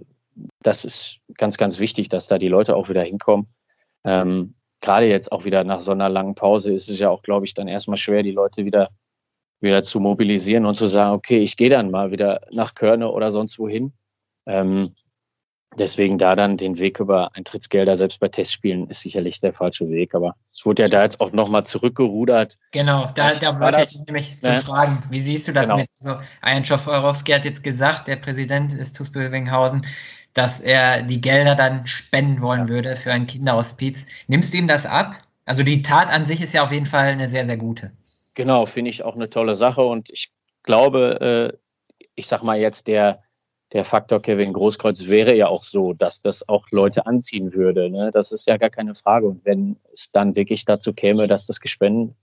[0.60, 3.48] das ist ganz, ganz wichtig, dass da die Leute auch wieder hinkommen.
[4.04, 7.46] Ähm, gerade jetzt auch wieder nach so einer langen Pause ist es ja auch, glaube
[7.46, 8.90] ich, dann erstmal schwer, die Leute wieder,
[9.60, 13.30] wieder zu mobilisieren und zu sagen, okay, ich gehe dann mal wieder nach Körne oder
[13.30, 13.92] sonst wohin.
[14.46, 14.94] Ähm,
[15.78, 20.14] deswegen da dann den Weg über Eintrittsgelder, selbst bei Testspielen, ist sicherlich der falsche Weg.
[20.14, 22.58] Aber es wurde ja da jetzt auch nochmal zurückgerudert.
[22.72, 24.56] Genau, da, da wollte ich nämlich ne?
[24.56, 25.80] zu fragen, wie siehst du das genau.
[25.80, 25.88] mit?
[25.98, 29.86] So, Ayan Schofforowski hat jetzt gesagt, der Präsident ist TuS Bövinghausen,
[30.34, 34.06] dass er die Gelder dann spenden wollen würde für ein Kinderhospiz.
[34.28, 35.18] Nimmst du ihm das ab?
[35.44, 37.92] Also die Tat an sich ist ja auf jeden Fall eine sehr, sehr gute.
[38.34, 41.58] Genau, finde ich auch eine tolle Sache und ich glaube, äh,
[42.14, 43.22] ich sag mal jetzt, der,
[43.72, 47.88] der Faktor Kevin Großkreuz wäre ja auch so, dass das auch Leute anziehen würde.
[47.88, 48.10] Ne?
[48.12, 49.26] Das ist ja gar keine Frage.
[49.26, 52.14] Und wenn es dann wirklich dazu käme, dass das gespendet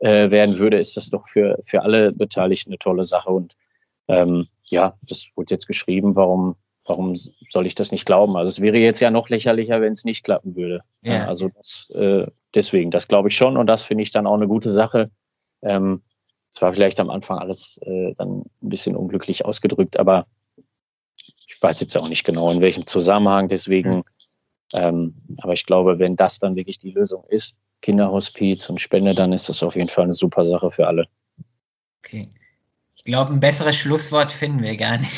[0.00, 3.30] äh, werden würde, ist das doch für, für alle Beteiligten eine tolle Sache.
[3.30, 3.56] Und
[4.08, 7.16] ähm, ja, das wurde jetzt geschrieben, warum, warum
[7.48, 8.36] soll ich das nicht glauben?
[8.36, 10.82] Also es wäre jetzt ja noch lächerlicher, wenn es nicht klappen würde.
[11.02, 11.26] Ja.
[11.26, 14.48] Also das, äh, deswegen, das glaube ich schon und das finde ich dann auch eine
[14.48, 15.10] gute Sache.
[15.62, 16.02] Ähm,
[16.52, 20.26] es war vielleicht am Anfang alles äh, dann ein bisschen unglücklich ausgedrückt, aber
[21.60, 23.48] ich weiß jetzt auch nicht genau, in welchem Zusammenhang.
[23.48, 24.02] Deswegen,
[24.72, 29.34] ähm, aber ich glaube, wenn das dann wirklich die Lösung ist, Kinderhospiz und Spende, dann
[29.34, 31.06] ist das auf jeden Fall eine super Sache für alle.
[32.02, 32.30] Okay.
[32.96, 35.12] Ich glaube, ein besseres Schlusswort finden wir gar nicht.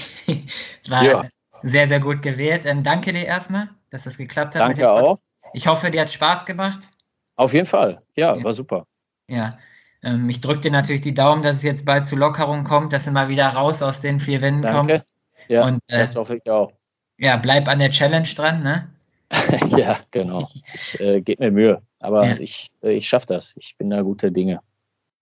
[0.82, 1.28] es war ja
[1.62, 2.66] sehr, sehr gut gewählt.
[2.66, 4.62] Ähm, danke dir erstmal, dass das geklappt hat.
[4.62, 5.20] Danke auch.
[5.52, 6.88] Ich hoffe, dir hat Spaß gemacht.
[7.36, 8.00] Auf jeden Fall.
[8.16, 8.42] Ja, ja.
[8.42, 8.88] war super.
[9.28, 9.58] Ja.
[10.02, 13.04] Ähm, ich drücke dir natürlich die Daumen, dass es jetzt bald zu Lockerung kommt, dass
[13.04, 14.94] du mal wieder raus aus den vier Wänden danke.
[14.94, 15.11] kommst.
[15.48, 16.72] Ja, Und, äh, das hoffe ich auch.
[17.18, 18.88] Ja, bleib an der Challenge dran, ne?
[19.76, 20.48] ja, genau.
[20.74, 21.82] Ich äh, gebe mir Mühe.
[22.00, 22.36] Aber ja.
[22.36, 23.52] ich, äh, ich schaffe das.
[23.56, 24.60] Ich bin da gute Dinge.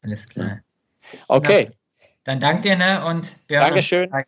[0.03, 0.61] Alles klar.
[1.29, 1.64] Okay.
[1.64, 1.71] Ja.
[2.25, 3.05] Dann danke dir, ne?
[3.05, 4.12] Und wir Dankeschön.
[4.12, 4.27] Uns.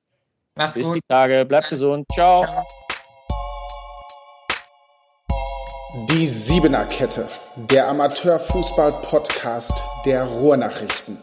[0.55, 0.97] Macht's Bis gut.
[0.97, 1.45] die Tage.
[1.45, 2.07] Bleibt gesund.
[2.13, 2.47] Ciao.
[2.47, 2.65] Ciao.
[6.09, 11.19] Die Siebener Kette, der Amateurfußball-Podcast der Ruhrnachrichten.